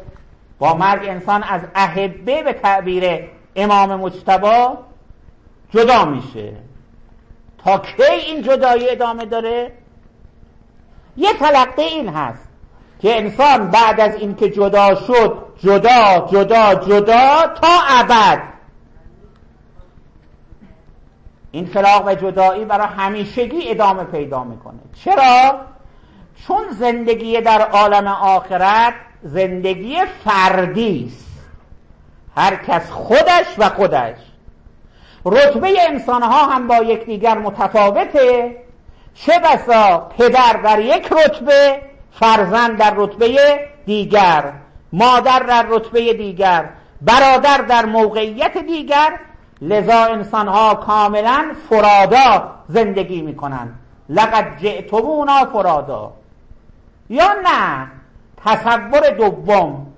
با 0.59 0.73
مرگ 0.73 1.09
انسان 1.09 1.43
از 1.43 1.61
احبه 1.75 2.43
به 2.43 2.53
تعبیر 2.53 3.03
امام 3.55 3.95
مجتبا 3.95 4.77
جدا 5.71 6.05
میشه. 6.05 6.53
تا 7.57 7.77
کی 7.77 8.03
این 8.03 8.41
جدایی 8.41 8.89
ادامه 8.89 9.25
داره؟ 9.25 9.71
یه 11.17 11.33
تلقه 11.33 11.81
این 11.81 12.09
هست 12.09 12.49
که 12.99 13.17
انسان 13.17 13.69
بعد 13.69 13.99
از 13.99 14.15
اینکه 14.15 14.49
جدا 14.49 14.95
شد 14.95 15.45
جدا 15.59 16.27
جدا 16.31 16.75
جدا 16.75 17.47
تا 17.61 17.79
ابد. 17.89 18.41
این 21.51 21.65
فراغ 21.65 22.07
و 22.07 22.15
جدایی 22.15 22.65
برای 22.65 22.87
همیشگی 22.87 23.69
ادامه 23.69 24.03
پیدا 24.03 24.43
می‌کنه. 24.43 24.79
چرا؟ 24.95 25.61
چون 26.47 26.71
زندگی 26.71 27.41
در 27.41 27.61
عالم 27.61 28.07
آخرت 28.07 28.93
زندگی 29.23 29.97
فردی 30.25 31.05
است. 31.07 31.32
هر 32.37 32.55
کس 32.55 32.91
خودش 32.91 33.45
و 33.57 33.69
خودش. 33.69 34.15
رتبه 35.25 35.75
انسان 35.89 36.23
ها 36.23 36.45
هم 36.45 36.67
با 36.67 36.75
یکدیگر 36.75 37.37
متفاوته. 37.37 38.55
چه 39.13 39.39
بسا 39.39 39.97
پدر 40.17 40.53
در 40.63 40.79
یک 40.79 41.11
رتبه 41.11 41.81
فرزند 42.11 42.77
در 42.77 42.93
رتبه 42.95 43.59
دیگر 43.85 44.53
مادر 44.93 45.39
در 45.39 45.65
رتبه 45.69 46.13
دیگر 46.13 46.69
برادر 47.01 47.57
در 47.57 47.85
موقعیت 47.85 48.57
دیگر. 48.57 49.19
لذا 49.61 50.05
انسان 50.05 50.47
ها 50.47 50.75
کاملا 50.75 51.51
فرادا 51.69 52.51
زندگی 52.67 53.21
می‌کنن. 53.21 53.69
لقد 54.09 54.57
جئتمونا 54.57 55.45
فرادا. 55.45 56.13
یا 57.09 57.33
نه؟ 57.43 57.87
تصور 58.45 59.09
دوم. 59.09 59.92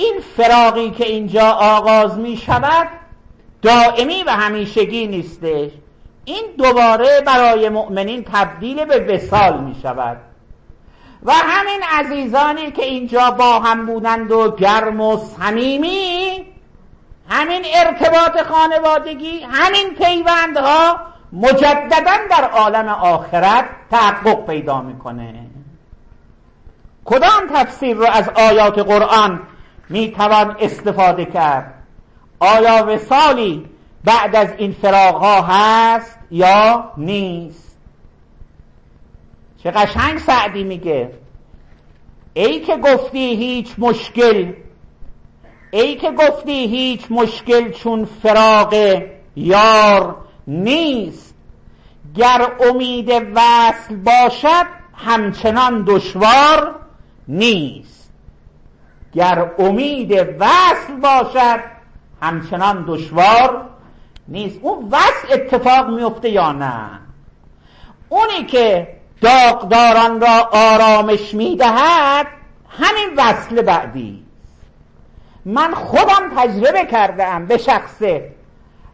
این 0.00 0.20
فراقی 0.36 0.90
که 0.90 1.06
اینجا 1.06 1.46
آغاز 1.50 2.18
می 2.18 2.36
شود 2.36 2.88
دائمی 3.62 4.22
و 4.22 4.30
همیشگی 4.30 5.06
نیستش. 5.06 5.70
این 6.24 6.44
دوباره 6.58 7.20
برای 7.26 7.68
مؤمنین 7.68 8.24
تبدیل 8.32 8.84
به 8.84 8.98
وسال 8.98 9.60
می 9.60 9.76
شود. 9.82 10.16
و 11.24 11.32
همین 11.32 11.80
عزیزانی 11.98 12.70
که 12.70 12.84
اینجا 12.84 13.30
با 13.30 13.58
هم 13.60 13.86
بودند 13.86 14.32
و 14.32 14.56
گرم 14.56 15.00
و 15.00 15.16
صمیمی 15.16 16.46
همین 17.28 17.62
ارتباط 17.74 18.42
خانوادگی 18.42 19.40
همین 19.50 19.94
پیوندها 19.94 20.96
مجددا 21.32 22.16
در 22.30 22.50
عالم 22.50 22.88
آخرت 22.88 23.64
تحقق 23.90 24.46
پیدا 24.46 24.80
می‌کنه. 24.80 25.34
کدام 27.04 27.46
تفسیر 27.54 27.96
رو 27.96 28.06
از 28.06 28.28
آیات 28.28 28.78
قرآن 28.78 29.40
می‌توان 29.90 30.56
استفاده 30.60 31.24
کرد. 31.24 31.74
آیا 32.40 32.86
وسالی 32.88 33.66
بعد 34.04 34.36
از 34.36 34.48
این 34.58 34.72
فراغ 34.72 35.14
ها 35.14 35.42
هست 35.42 36.18
یا 36.30 36.92
نیست؟ 36.96 37.78
چه 39.62 39.70
قشنگ 39.70 40.18
سعدی 40.18 40.64
میگه. 40.64 41.10
ای 42.34 42.60
که 42.60 42.76
گفتی 42.76 43.36
هیچ 43.36 43.74
مشکل 43.78 44.52
ای 45.70 45.96
که 45.96 46.10
گفتی 46.10 46.66
هیچ 46.66 47.00
مشکل 47.10 47.70
چون 47.70 48.04
فراغ 48.04 49.02
یار 49.36 50.16
نیست. 50.46 51.34
گر 52.16 52.52
امید 52.70 53.10
وصل 53.34 53.96
باشد 53.96 54.66
همچنان 54.94 55.84
دشوار 55.84 56.74
نیست. 57.28 57.99
گر 59.14 59.50
امید 59.58 60.12
وصل 60.40 60.96
باشد 61.02 61.60
همچنان 62.22 62.84
دشوار 62.88 63.66
نیست. 64.28 64.58
اون 64.62 64.88
وصل 64.88 65.32
اتفاق 65.32 65.88
میفته 65.88 66.28
یا 66.28 66.52
نه؟ 66.52 67.00
اونی 68.08 68.44
که 68.44 68.88
داغداران 69.20 70.20
را 70.20 70.48
آرامش 70.52 71.34
می‌دهد 71.34 72.26
همین 72.68 73.08
وصل 73.16 73.62
بعدی. 73.62 74.24
من 75.44 75.74
خودم 75.74 76.36
تجربه 76.36 76.86
کردم 76.86 77.46
به 77.46 77.58
شخصه. 77.58 78.32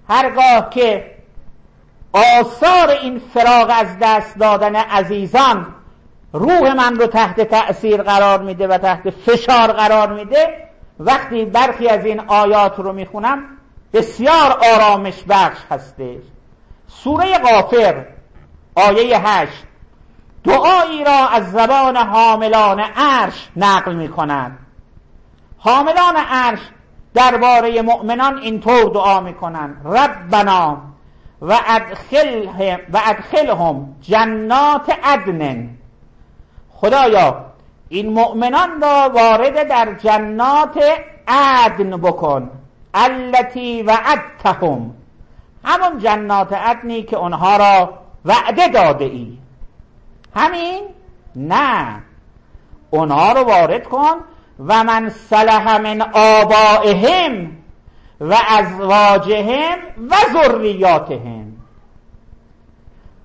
هرگاه 0.09 0.71
که 0.71 1.17
آثار 2.13 2.91
این 2.91 3.19
فراغ 3.35 3.73
از 3.81 3.99
دست 4.01 4.39
دادن 4.39 4.77
عزیزان 4.77 5.75
روح 6.39 6.73
من 6.73 6.97
رو 6.97 7.07
تحت 7.07 7.41
تأثیر 7.41 8.03
قرار 8.03 8.43
میده 8.43 8.67
و 8.67 8.79
تحت 8.79 9.11
فشار 9.11 9.73
قرار 9.73 10.13
میده 10.13 10.69
وقتی 11.01 11.45
برخی 11.45 11.89
از 11.89 12.05
این 12.05 12.21
آیات 12.21 12.79
رو 12.79 12.93
می‌خونم 12.93 13.39
بسیار 13.93 14.59
آرامش 14.75 15.25
بخش 15.29 15.59
هستش. 15.71 16.23
سوره 16.89 17.39
غافر 17.39 18.05
آیه 18.75 19.19
هشت 19.19 19.65
دعایی 20.45 21.05
را 21.05 21.29
از 21.29 21.53
زبان 21.53 21.97
حاملان 21.97 22.81
عرش 22.81 23.49
نقل 23.57 23.95
می‌کنند 23.95 24.59
حاملان 25.59 26.17
عرش 26.17 26.61
درباره 27.15 27.83
مؤمنان 27.83 28.39
اینطور 28.39 28.91
دعا 28.95 29.21
می‌کنند 29.21 29.81
ربنا 29.85 30.83
و 31.43 31.59
ادخلهم, 31.67 32.79
و 32.93 33.01
ادخلهم 33.07 33.97
جنات 34.01 34.99
عدن. 35.05 35.71
خدایا 36.77 37.45
این 37.89 38.13
مؤمنان 38.13 38.81
را 38.81 39.11
وارد 39.15 39.69
در 39.69 39.95
جنات 39.95 40.83
عدن 41.29 41.91
بکن. 41.97 42.51
التي 42.95 43.83
وعدتهم. 43.83 44.95
همون 45.65 45.99
جنات 45.99 46.53
عدنی 46.53 47.03
که 47.03 47.17
اونها 47.17 47.57
را 47.57 47.99
وعده 48.25 48.69
داده 48.69 49.05
ای. 49.05 49.39
همین؟ 50.37 50.83
نه. 51.37 52.03
اونها 52.91 53.33
رو 53.33 53.41
وارد 53.41 53.85
کن. 53.85 54.15
و 54.67 54.85
من 54.85 55.09
صلح 55.09 55.81
من 55.81 56.03
آبائهم 56.15 57.57
و 58.21 58.37
ازواجهم 58.49 59.79
و 60.11 60.15
ذریاتهم. 60.33 61.53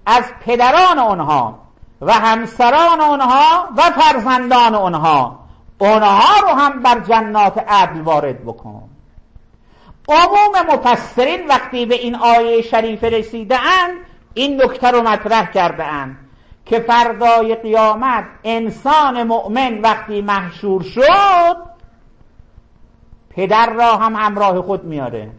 از 0.06 0.24
پدران 0.46 1.00
اونها. 1.00 1.60
و 2.02 2.14
همسران 2.14 3.02
اونها 3.02 3.70
و 3.78 3.82
فرزندان 3.82 4.76
اونها 4.76 5.40
اونها 5.78 6.42
رو 6.42 6.48
هم 6.48 6.84
بر 6.84 7.00
جنات 7.00 7.58
عدل 7.58 8.02
وارد 8.02 8.46
بکن. 8.46 8.90
عموم 10.10 10.74
مفسرین 10.74 11.48
وقتی 11.48 11.86
به 11.86 11.96
این 11.96 12.16
آیه 12.16 12.62
شریفه 12.62 13.10
رسیده 13.10 13.56
اند 13.56 13.98
این 14.34 14.62
نکته 14.62 14.92
رو 14.92 15.02
مطرح 15.02 15.52
کرده 15.52 15.84
اند 15.84 16.18
که 16.66 16.80
فردای 16.80 17.56
قیامت 17.56 18.24
انسان 18.44 19.24
مؤمن 19.24 19.82
وقتی 19.82 20.22
محشور 20.22 20.84
شد 20.84 21.58
پدر 23.30 23.74
را 23.74 23.98
هم 23.98 24.16
همراه 24.16 24.62
خود 24.62 24.84
میاره 24.84 25.32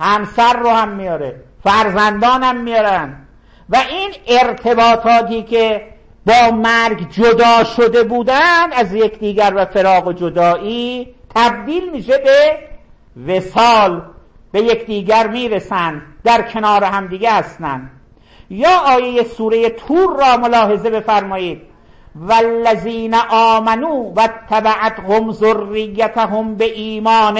همسر 0.00 0.52
رو 0.52 0.68
هم 0.68 0.88
میاره 0.88 1.44
فرزندان 1.64 2.42
هم 2.42 2.56
میارن. 2.56 3.26
و 3.68 3.76
این 3.90 4.10
ارتباطاتی 4.26 5.42
که 5.42 5.86
با 6.28 6.50
مرگ 6.50 7.10
جدا 7.10 7.64
شده 7.64 8.02
بودند 8.02 8.72
از 8.76 8.94
یکدیگر 8.94 9.52
و 9.56 9.64
فراغ 9.64 10.06
و 10.06 10.12
جدایی 10.12 11.14
تبدیل 11.34 11.90
میشه 11.90 12.18
به 12.18 12.58
وسال 13.26 14.02
به 14.52 14.60
یکدیگر 14.60 15.26
می‌رسند 15.26 16.02
در 16.24 16.42
کنار 16.42 16.84
همدیگه 16.84 17.32
هستند 17.32 17.90
یا 18.50 18.78
آیه 18.86 19.24
سوره 19.24 19.70
تور 19.70 20.16
را 20.18 20.36
ملاحظه 20.36 20.90
بفرمایید. 20.90 21.62
والذین 22.16 23.14
آمنو 23.30 24.12
و 24.16 24.28
تبعتهم 24.50 25.32
ذریتهم 25.32 26.54
به 26.54 26.64
ایمان 26.64 27.38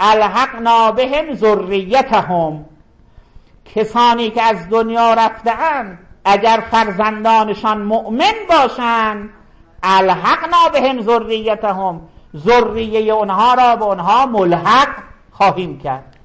الحقنا 0.00 0.92
بهم 0.92 1.34
ذریتهم. 1.34 2.64
کسانی 3.74 4.30
که 4.30 4.42
از 4.42 4.68
دنیا 4.68 5.14
رفتهاند 5.14 6.03
اگر 6.24 6.62
فرزندانشان 6.70 7.82
مؤمن 7.82 8.34
باشند 8.48 9.30
الحقنا 9.82 10.68
بهم 10.72 11.02
ذریتهم 11.02 12.00
ذریه 12.36 13.12
اونها 13.12 13.54
را 13.54 13.76
به 13.76 13.84
اونها 13.84 14.26
ملحق 14.26 14.88
خواهیم 15.32 15.78
کرد. 15.78 16.16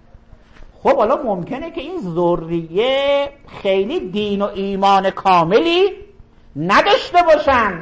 خب 0.83 0.97
حالا 0.97 1.15
ممکنه 1.23 1.71
که 1.71 1.81
این 1.81 1.99
ذریه 2.01 3.29
خیلی 3.61 3.99
دین 3.99 4.41
و 4.41 4.45
ایمان 4.45 5.09
کاملی 5.09 5.89
نداشته 6.55 7.23
باشن 7.23 7.79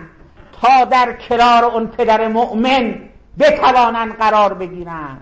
تا 0.62 0.86
در 0.86 1.14
کرار 1.14 1.66
اون 1.66 1.88
پدر 1.88 2.28
مؤمن 2.28 2.96
بتوانند 3.40 4.18
قرار 4.18 4.54
بگیرن. 4.54 5.18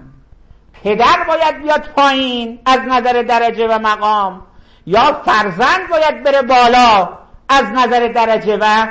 پدر 0.83 1.23
باید 1.27 1.61
بیاد 1.61 1.89
پایین 1.95 2.59
از 2.65 2.79
نظر 2.79 3.21
درجه 3.21 3.67
و 3.67 3.79
مقام. 3.79 4.41
یا 4.85 5.21
فرزند 5.25 5.89
باید 5.91 6.23
بره 6.23 6.41
بالا 6.41 7.09
از 7.49 7.65
نظر 7.65 8.07
درجه 8.07 8.57
و 8.61 8.87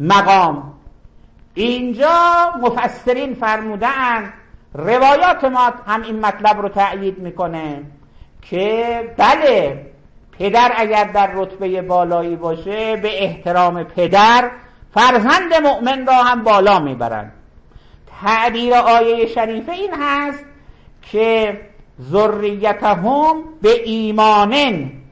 مقام. 0.00 0.72
اینجا 1.54 2.10
مفسرین 2.62 3.34
فرمودن 3.34 4.32
روایات 4.74 5.44
ما 5.44 5.72
هم 5.86 6.02
این 6.02 6.20
مطلب 6.20 6.60
رو 6.60 6.68
تأیید 6.68 7.18
می‌کنه 7.18 7.82
که 8.42 9.14
بله 9.18 9.86
پدر 10.38 10.72
اگر 10.76 11.04
در 11.04 11.30
رتبه 11.34 11.82
بالایی 11.82 12.36
باشه 12.36 12.96
به 12.96 13.24
احترام 13.24 13.82
پدر 13.84 14.50
فرزند 14.94 15.54
مؤمن 15.62 16.06
را 16.06 16.14
هم 16.14 16.42
بالا 16.42 16.78
می‌برند 16.78 17.32
تعبیر 18.22 18.74
آیه 18.74 19.26
شریفه 19.26 19.72
این 19.72 19.94
هست 20.00 20.44
که 21.02 21.60
ذریتهم 22.10 23.44
به 23.62 23.82
ایمانن. 23.84 25.03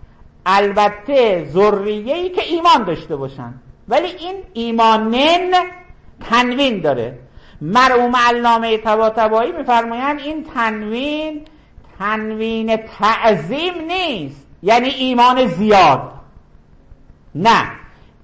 البته 0.46 1.44
ذریه‌ای 1.52 2.28
که 2.28 2.42
ایمان 2.42 2.84
داشته 2.84 3.16
باشن. 3.16 3.54
ولی 3.88 4.08
این 4.08 4.36
ایمانن 4.52 5.50
تنوین 6.30 6.80
داره. 6.80 7.18
مرعوم 7.60 8.16
علامه 8.16 8.76
طباطبایی 8.76 9.52
میفرمایند 9.52 10.20
این 10.20 10.44
تنوین 10.44 11.44
تنوین 11.98 12.76
تعظیم 12.76 13.74
نیست. 13.88 14.46
یعنی 14.62 14.88
ایمان 14.88 15.46
زیاد. 15.46 16.12
نه. 17.34 17.70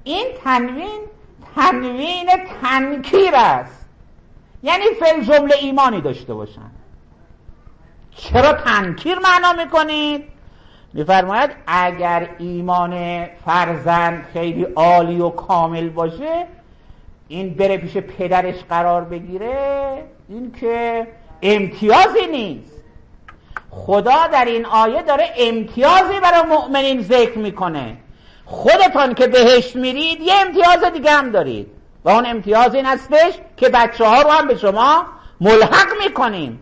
این 0.05 0.27
تنوین 0.45 1.01
تنوین 1.57 2.27
تنکیر 2.63 3.35
است. 3.35 3.87
یعنی 4.63 4.85
فل 5.01 5.21
جمله 5.21 5.55
ایمانی 5.61 6.01
داشته 6.01 6.35
باشن. 6.35 6.71
چرا 8.17 8.53
تنکیر 8.53 9.19
معنا 9.19 9.65
می‌کنید؟ 9.65 10.25
میفرماید 10.93 11.51
اگر 11.67 12.29
ایمان 12.39 13.25
فرزند 13.47 14.27
خیلی 14.33 14.63
عالی 14.65 15.21
و 15.21 15.29
کامل 15.29 15.89
باشه 15.89 16.47
این 17.29 17.55
بره 17.55 17.77
پیش 17.77 17.97
پدرش 17.97 18.55
قرار 18.69 19.05
بگیره 19.05 20.03
این 20.29 20.53
که 20.61 21.07
امتیازی 21.43 22.27
نیست. 22.33 22.73
خدا 23.71 24.27
در 24.33 24.45
این 24.45 24.67
آیه 24.67 25.03
داره 25.03 25.25
امتیازی 25.39 26.21
برای 26.23 26.43
مؤمنین 26.49 27.03
ذکر 27.03 27.39
می‌کنه. 27.39 27.97
خودتان 28.45 29.15
که 29.15 29.27
بهشت 29.27 29.77
میرید 29.77 30.21
یه 30.21 30.35
امتیاز 30.35 30.93
دیگه 30.93 31.11
هم 31.11 31.31
دارید. 31.31 31.67
و 32.05 32.11
اون 32.11 32.27
امتیاز 32.27 32.75
این 32.75 32.87
هستش 32.87 33.33
که 33.57 33.69
بچه 33.69 34.05
ها 34.05 34.23
رو 34.23 34.31
هم 34.31 34.49
به 34.49 34.57
شما 34.57 35.07
ملحق 35.41 35.89
می‌کنیم. 36.05 36.61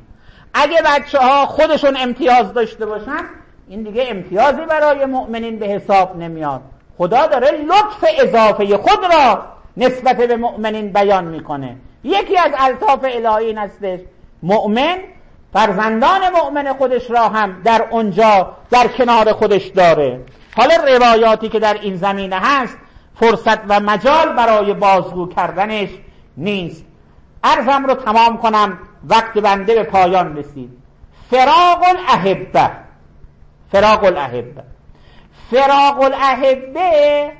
اگه 0.55 0.83
بچه 0.85 1.19
ها 1.19 1.47
خودشون 1.47 1.97
امتیاز 1.97 2.53
داشته 2.53 2.87
باشن 2.87 3.25
این 3.69 3.83
دیگه 3.83 4.05
امتیازی 4.09 4.61
برای 4.69 5.05
مؤمنین 5.05 5.59
به 5.59 5.67
حساب 5.67 6.17
نمیاد. 6.17 6.61
خدا 6.99 7.27
داره 7.27 7.51
لطف 7.51 8.05
اضافه 8.19 8.77
خود 8.77 9.05
را 9.13 9.43
نسبت 9.77 10.17
به 10.17 10.37
مؤمنین 10.37 10.93
بیان 10.93 11.25
می‌کنه. 11.25 11.77
یکی 12.05 12.39
از 12.39 12.53
الطاف 12.59 13.05
الهی 13.05 13.47
این 13.47 13.59
هستش. 13.59 14.01
مؤمن 14.43 14.97
فرزندان 15.53 16.21
مؤمن 16.43 16.73
خودش 16.73 17.11
را 17.11 17.29
هم 17.29 17.63
در 17.65 17.85
اونجا 17.91 18.53
در 18.71 18.89
کنار 18.89 19.33
خودش 19.33 19.67
داره. 19.67 20.21
حالا 20.57 20.97
روایاتی 20.97 21.49
که 21.49 21.59
در 21.59 21.75
این 21.75 21.97
زمینه 21.97 22.37
هست 22.43 22.79
فرصت 23.21 23.59
و 23.69 23.81
مجال 23.81 24.33
برای 24.37 24.75
بازگو 24.75 25.29
کردنش 25.29 25.89
نیست. 26.37 26.85
عرضم 27.45 27.85
رو 27.87 27.95
تمام 27.95 28.39
کنم. 28.39 28.79
وقت 29.09 29.39
بنده 29.39 29.75
به 29.75 29.83
پایان 29.83 30.37
رسید. 30.37 30.71
فراغ 31.31 31.85
الاحبه. 31.89 32.86
فراغ 33.73 34.05
الاحبه 34.05 34.63
فراغ 35.51 36.01
الاحبه 36.01 37.33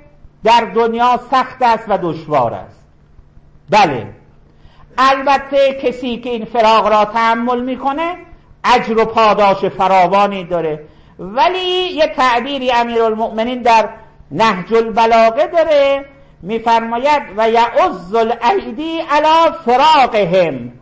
در 0.45 0.61
دنیا 0.75 1.21
سخت 1.31 1.63
است 1.63 1.85
و 1.89 1.99
دشوار 2.03 2.55
است. 2.55 2.87
بله. 3.71 4.07
البته 4.99 5.75
کسی 5.83 6.17
که 6.17 6.31
این 6.31 6.45
فراغ 6.45 6.87
را 6.87 7.05
تحمل 7.05 7.61
می‌کنه 7.61 8.17
اجر 8.65 8.99
و 8.99 9.05
پاداش 9.05 9.65
فراوانی 9.65 10.45
داره. 10.45 10.85
ولی 11.19 11.89
یه 11.93 12.07
تعبیری 12.07 12.73
امیرالمؤمنین 12.73 13.63
در 13.63 13.89
نهج 14.31 14.75
البلاغه 14.75 15.47
داره. 15.47 16.05
میفرماید 16.43 17.23
و 17.37 17.51
یعز 17.51 18.15
الایدی 18.15 19.01
علی 19.11 19.53
فراقهم 19.65 20.73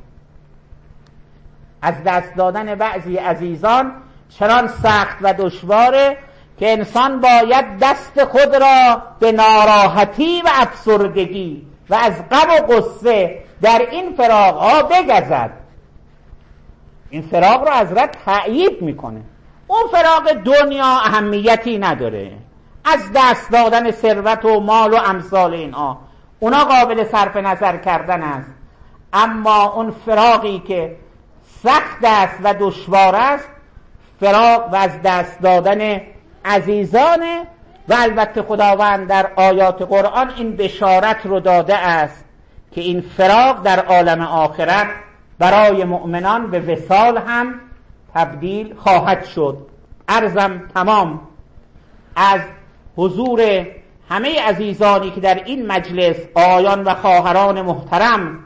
از 1.82 1.94
دست 2.04 2.36
دادن 2.36 2.74
بعضی 2.74 3.16
عزیزان 3.16 3.92
چنان 4.38 4.68
سخت 4.68 5.16
و 5.22 5.34
دشواره 5.38 6.16
که 6.58 6.72
انسان 6.72 7.20
باید 7.20 7.78
دست 7.80 8.24
خود 8.24 8.56
را 8.56 9.02
به 9.20 9.32
ناراحتی 9.32 10.42
و 10.42 10.48
افسردگی 10.54 11.66
و 11.90 11.94
از 11.94 12.28
غم 12.28 12.50
و 12.50 12.72
قصه 12.74 13.38
در 13.62 13.86
این 13.90 14.16
فراغ 14.16 14.56
ها 14.56 14.82
بگذد 14.82 15.50
این 17.10 17.22
فراغ 17.22 17.68
رو 17.68 17.74
حضرت 17.74 18.16
تأیید 18.24 18.82
می‌کنه. 18.82 19.20
اون 19.66 19.82
فراغ 19.92 20.32
دنیا 20.32 20.84
اهمیتی 20.84 21.78
نداره. 21.78 22.32
از 22.84 23.10
دست 23.14 23.50
دادن 23.50 23.90
ثروت 23.90 24.44
و 24.44 24.60
مال 24.60 24.92
و 24.94 24.96
امثال 24.96 25.54
اینها. 25.54 25.98
اونا 26.40 26.64
قابل 26.64 27.04
صرف 27.04 27.36
نظر 27.36 27.76
کردن 27.76 28.22
است. 28.22 28.50
اما 29.12 29.72
اون 29.72 29.90
فراغی 29.90 30.58
که 30.58 30.96
سخت 31.62 32.04
است 32.04 32.38
و 32.42 32.54
دشوار 32.60 33.16
است 33.16 33.48
فراغ 34.20 34.72
و 34.72 34.76
از 34.76 35.02
دست 35.04 35.40
دادن 35.40 36.00
عزیزانه 36.44 37.46
و 37.88 37.94
البته 37.98 38.42
خداوند 38.42 39.08
در 39.08 39.30
آیات 39.36 39.82
قرآن 39.82 40.30
این 40.36 40.56
بشارت 40.56 41.26
رو 41.26 41.40
داده 41.40 41.76
است 41.76 42.24
که 42.72 42.80
این 42.80 43.00
فراغ 43.00 43.62
در 43.62 43.84
عالم 43.84 44.20
آخرت 44.20 44.86
برای 45.38 45.84
مؤمنان 45.84 46.50
به 46.50 46.60
وسال 46.60 47.18
هم 47.18 47.54
تبدیل 48.14 48.74
خواهد 48.74 49.24
شد. 49.24 49.58
ارزم 50.08 50.62
تمام 50.74 51.20
از 52.16 52.40
حضور 52.96 53.66
همه 54.10 54.42
عزیزانی 54.42 55.10
که 55.10 55.20
در 55.20 55.44
این 55.44 55.66
مجلس 55.66 56.16
آیان 56.34 56.84
و 56.84 56.94
خواهران 56.94 57.62
محترم 57.62 58.38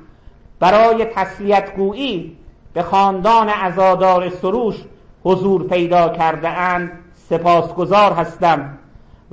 برای 0.61 1.05
تسلیت 1.05 1.77
گویی 1.77 2.37
به 2.75 2.83
خاندان 2.83 3.49
عزادار 3.49 4.29
سروش 4.29 4.77
حضور 5.25 5.69
پیدا 5.69 6.09
کرده 6.09 6.49
اند 6.49 6.91
سپاسگزار 7.29 8.13
هستم. 8.13 8.79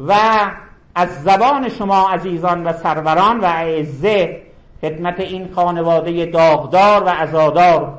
و 0.07 0.13
از 0.95 1.23
زبان 1.23 1.69
شما 1.69 2.09
عزیزان 2.09 2.63
و 2.63 2.73
سروران 2.73 3.39
و 3.39 3.45
اعزه 3.45 4.41
خدمت 4.81 5.19
این 5.19 5.49
خانواده 5.55 6.25
داغدار 6.25 7.03
و 7.03 7.09
عزادار 7.09 7.97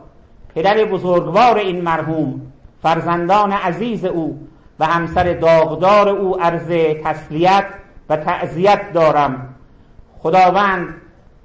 پدر 0.54 0.84
بزرگوار 0.84 1.58
این 1.58 1.80
مرحوم 1.80 2.40
فرزندان 2.82 3.52
عزیز 3.52 4.04
او 4.04 4.48
و 4.80 4.86
همسر 4.86 5.32
داغدار 5.32 6.08
او 6.08 6.40
عرض 6.40 6.68
تسلیت 7.04 7.66
و 8.08 8.16
تعذیت 8.16 8.92
دارم. 8.92 9.54
خداوند 10.18 10.94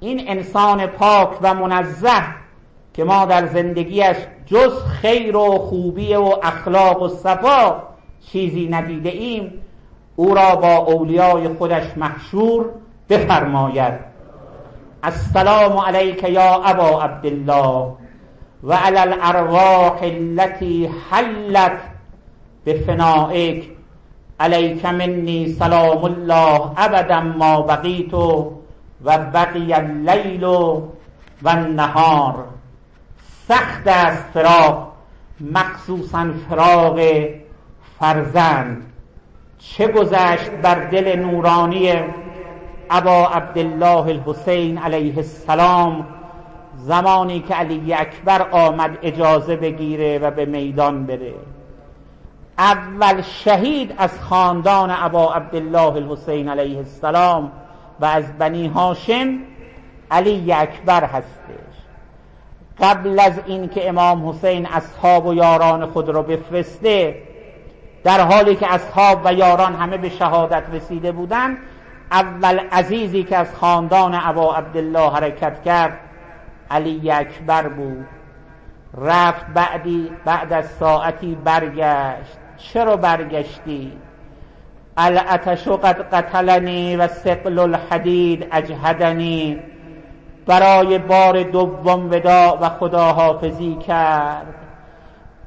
این 0.00 0.28
انسان 0.28 0.86
پاک 0.86 1.38
و 1.42 1.54
منزه 1.54 2.41
که 2.94 3.04
ما 3.04 3.24
در 3.24 3.46
زندگیش 3.46 4.16
جز 4.46 4.82
خیر 4.84 5.36
و 5.36 5.58
خوبی 5.58 6.14
و 6.14 6.34
اخلاق 6.42 7.02
و 7.02 7.08
صفا 7.08 7.82
چیزی 8.32 8.68
ندیده 8.68 9.08
ایم 9.08 9.52
او 10.16 10.34
را 10.34 10.56
با 10.56 10.76
اولیای 10.76 11.48
خودش 11.48 11.96
محشور 11.96 12.66
بفرماید. 13.10 13.94
السلام 15.02 15.78
علیک 15.78 16.22
یا 16.22 16.62
ابا 16.64 17.02
عبدالله 17.02 17.92
و 18.64 18.72
علی 18.72 18.98
الارواح 18.98 20.02
التي 20.02 20.90
حلت 21.10 21.78
بفنائک. 22.66 23.68
علیک 24.40 24.84
منی 24.86 25.52
سلام 25.52 26.04
الله 26.04 26.60
ابدا 26.76 27.20
ما 27.20 27.62
بقیت 27.62 28.14
و 28.14 28.50
بقی 29.34 29.72
اللیل 29.72 30.44
و 30.44 30.82
النهار. 31.44 32.44
سخت 33.48 33.86
است 33.86 34.24
فراق 34.34 34.92
مخصوصا 35.40 36.26
فراق 36.50 37.00
فرزند. 38.00 38.92
چه 39.58 39.88
گذشت 39.88 40.50
بر 40.50 40.74
دل 40.74 41.18
نورانی 41.18 41.92
ابا 42.90 43.28
عبدالله 43.28 44.06
الحسین 44.06 44.78
علیه 44.78 45.16
السلام؟ 45.16 46.06
زمانی 46.76 47.40
که 47.40 47.54
علی 47.54 47.94
اکبر 47.94 48.46
آمد 48.50 48.98
اجازه 49.02 49.56
بگیره 49.56 50.18
و 50.18 50.30
به 50.30 50.44
میدان 50.44 51.06
بره. 51.06 51.34
اول 52.58 53.22
شهید 53.22 53.94
از 53.98 54.20
خاندان 54.20 54.90
ابا 54.90 55.34
عبدالله 55.34 55.96
الحسین 55.96 56.48
علیه 56.48 56.78
السلام 56.78 57.52
و 58.00 58.04
از 58.04 58.38
بنی 58.38 58.66
هاشم 58.66 59.38
علی 60.10 60.52
اکبر 60.52 61.04
هستش 61.04 61.71
قبل 62.80 63.20
از 63.20 63.40
اینکه 63.46 63.88
امام 63.88 64.28
حسین 64.28 64.66
اصحاب 64.66 65.26
و 65.26 65.34
یاران 65.34 65.86
خود 65.86 66.08
را 66.08 66.22
بفرسته 66.22 67.22
در 68.04 68.20
حالی 68.20 68.56
که 68.56 68.74
اصحاب 68.74 69.20
و 69.24 69.32
یاران 69.32 69.74
همه 69.74 69.96
به 69.96 70.08
شهادت 70.08 70.62
رسیده 70.72 71.12
بودند 71.12 71.58
اول 72.12 72.58
عزیزی 72.58 73.22
که 73.22 73.36
از 73.36 73.54
خاندان 73.54 74.14
ابا 74.14 74.56
عبدالله 74.56 75.10
حرکت 75.10 75.62
کرد 75.62 75.98
علی 76.70 77.10
اکبر 77.10 77.68
بود. 77.68 78.06
رفت 78.98 79.46
بعدی 79.46 80.10
بعد 80.24 80.52
از 80.52 80.66
ساعتی 80.70 81.34
برگشت. 81.34 82.38
چرا 82.56 82.96
برگشتی؟ 82.96 83.92
العتش 84.96 85.68
قد 85.68 86.14
قتلنی 86.14 86.96
و 86.96 87.08
سقل 87.08 87.58
الحدید 87.58 88.48
اجهدنی. 88.52 89.60
برای 90.46 90.98
بار 90.98 91.42
دوم 91.42 92.10
ودا 92.10 92.58
و 92.60 92.68
خداحافظی 92.68 93.74
کرد. 93.74 94.54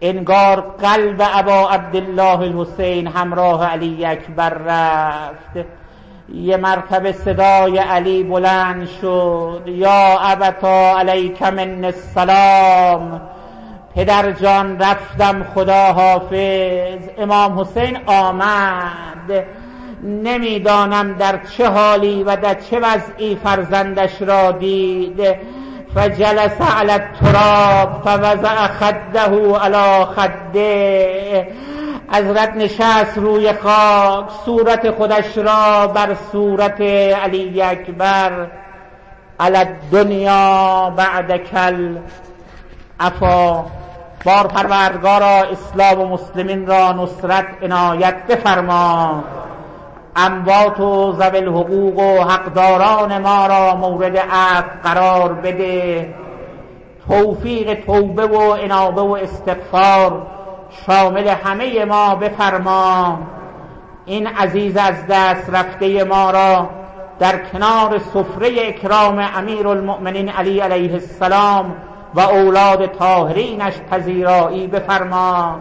انگار 0.02 0.62
قلب 0.62 1.22
ابا 1.34 1.70
عبدالله 1.70 2.40
الحسین 2.40 3.08
همراه 3.08 3.68
علی 3.68 4.06
اکبر 4.06 4.50
رفت. 4.50 5.68
یه 6.34 6.58
مرتبه 6.58 7.12
صدای 7.12 7.78
علی 7.78 8.24
بلند 8.24 8.88
شد. 9.02 9.62
یا 9.66 10.20
ابتا 10.20 10.98
علیک 11.00 11.44
من 11.44 11.86
السلام. 11.86 13.22
پدر 13.96 14.32
جان 14.32 14.80
رفتم 14.80 15.46
خدا 15.56 15.94
حافظ 15.94 17.10
امام 17.18 17.60
حسین 17.60 17.98
آمد. 18.06 19.46
نمی‌دانم 20.04 21.14
در 21.14 21.40
چه 21.58 21.70
حالی 21.70 22.24
و 22.24 22.36
در 22.36 22.54
چه 22.54 22.80
وضعی 22.80 23.36
فرزندش 23.44 24.22
را 24.22 24.52
دید. 24.52 25.36
فجلس 25.96 26.62
على 26.62 26.92
التراب 26.92 28.02
فوضع 28.04 28.68
خده 28.68 29.58
على 29.60 30.06
خده. 30.06 31.48
حضرت 32.12 32.56
نشست 32.56 33.18
روی 33.18 33.54
خاک 33.54 34.26
صورت 34.46 34.92
خودش 34.92 35.38
را 35.38 35.88
بر 35.88 36.16
صورت 36.32 36.82
علی 36.82 37.62
اکبر. 37.62 38.32
علی 39.40 39.66
دنیا 39.92 40.94
بعد 40.98 41.38
کل. 41.38 41.96
افا 43.00 43.66
بار 44.26 44.48
پروردگارا 44.48 45.44
اسلام 45.52 46.02
و 46.02 46.06
مسلمین 46.06 46.68
را 46.68 46.92
نصرت 46.92 47.46
عنایت 47.62 48.16
بفرما. 48.28 49.24
اموات 50.16 50.80
و 50.80 51.12
زبل 51.12 51.48
حقوق 51.48 52.00
و 52.00 52.24
حقداران 52.24 53.18
ما 53.18 53.48
را 53.48 53.76
مورد 53.76 54.18
عفو 54.18 54.70
قرار 54.84 55.34
بده. 55.34 56.14
توفیق 57.08 57.86
توبه 57.86 58.28
و 58.28 58.38
انابه 58.40 59.02
و 59.02 59.12
استغفار 59.12 60.28
شامل 60.86 61.28
همه 61.28 61.86
ما 61.86 62.16
بفرما. 62.16 63.20
این 64.06 64.28
عزیز 64.28 64.78
از 64.78 65.08
دست 65.10 65.50
رفته 65.50 66.04
ما 66.04 66.32
را 66.32 66.70
در 67.20 67.38
کنار 67.38 67.98
سفره 67.98 68.68
اکرام 68.68 69.26
امیر 69.36 69.68
المؤمنین 69.68 70.30
علی 70.30 70.60
علیه 70.60 70.94
السلام 70.94 71.76
و 72.14 72.20
اولاد 72.20 72.86
طاهرینش 72.86 73.74
پذیرایی 73.92 74.68
بفرما. 74.68 75.56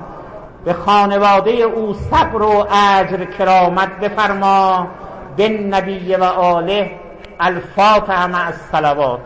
به 0.64 0.72
خانواده 0.72 1.50
او 1.50 1.94
صبر 1.94 2.42
و 2.42 2.66
اجر 2.70 3.24
کرامت 3.24 3.98
بفرما. 4.00 4.86
به 5.36 5.48
نبی 5.48 6.16
و 6.16 6.24
آله 6.24 6.90
الفاتحه 7.40 8.26
مع 8.26 8.48
الصلوات. 8.48 9.20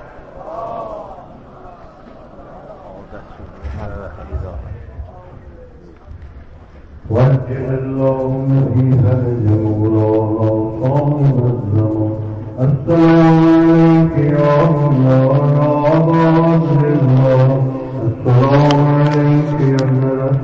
وجه 7.11 7.69
اللهم 7.69 8.53
في 8.75 8.85
فرج 9.03 9.45
مولانا 9.63 10.49
قائم 10.83 11.39
الزمان 11.53 12.13
السلام 12.61 13.39
عليك 13.49 14.19
يا 14.19 14.71
مولانا 14.71 15.67
عباد 15.87 16.67
الله 16.85 17.63
السلام 18.09 18.77
عليك 19.01 19.61
يا 19.61 19.75
ابن 19.75 20.29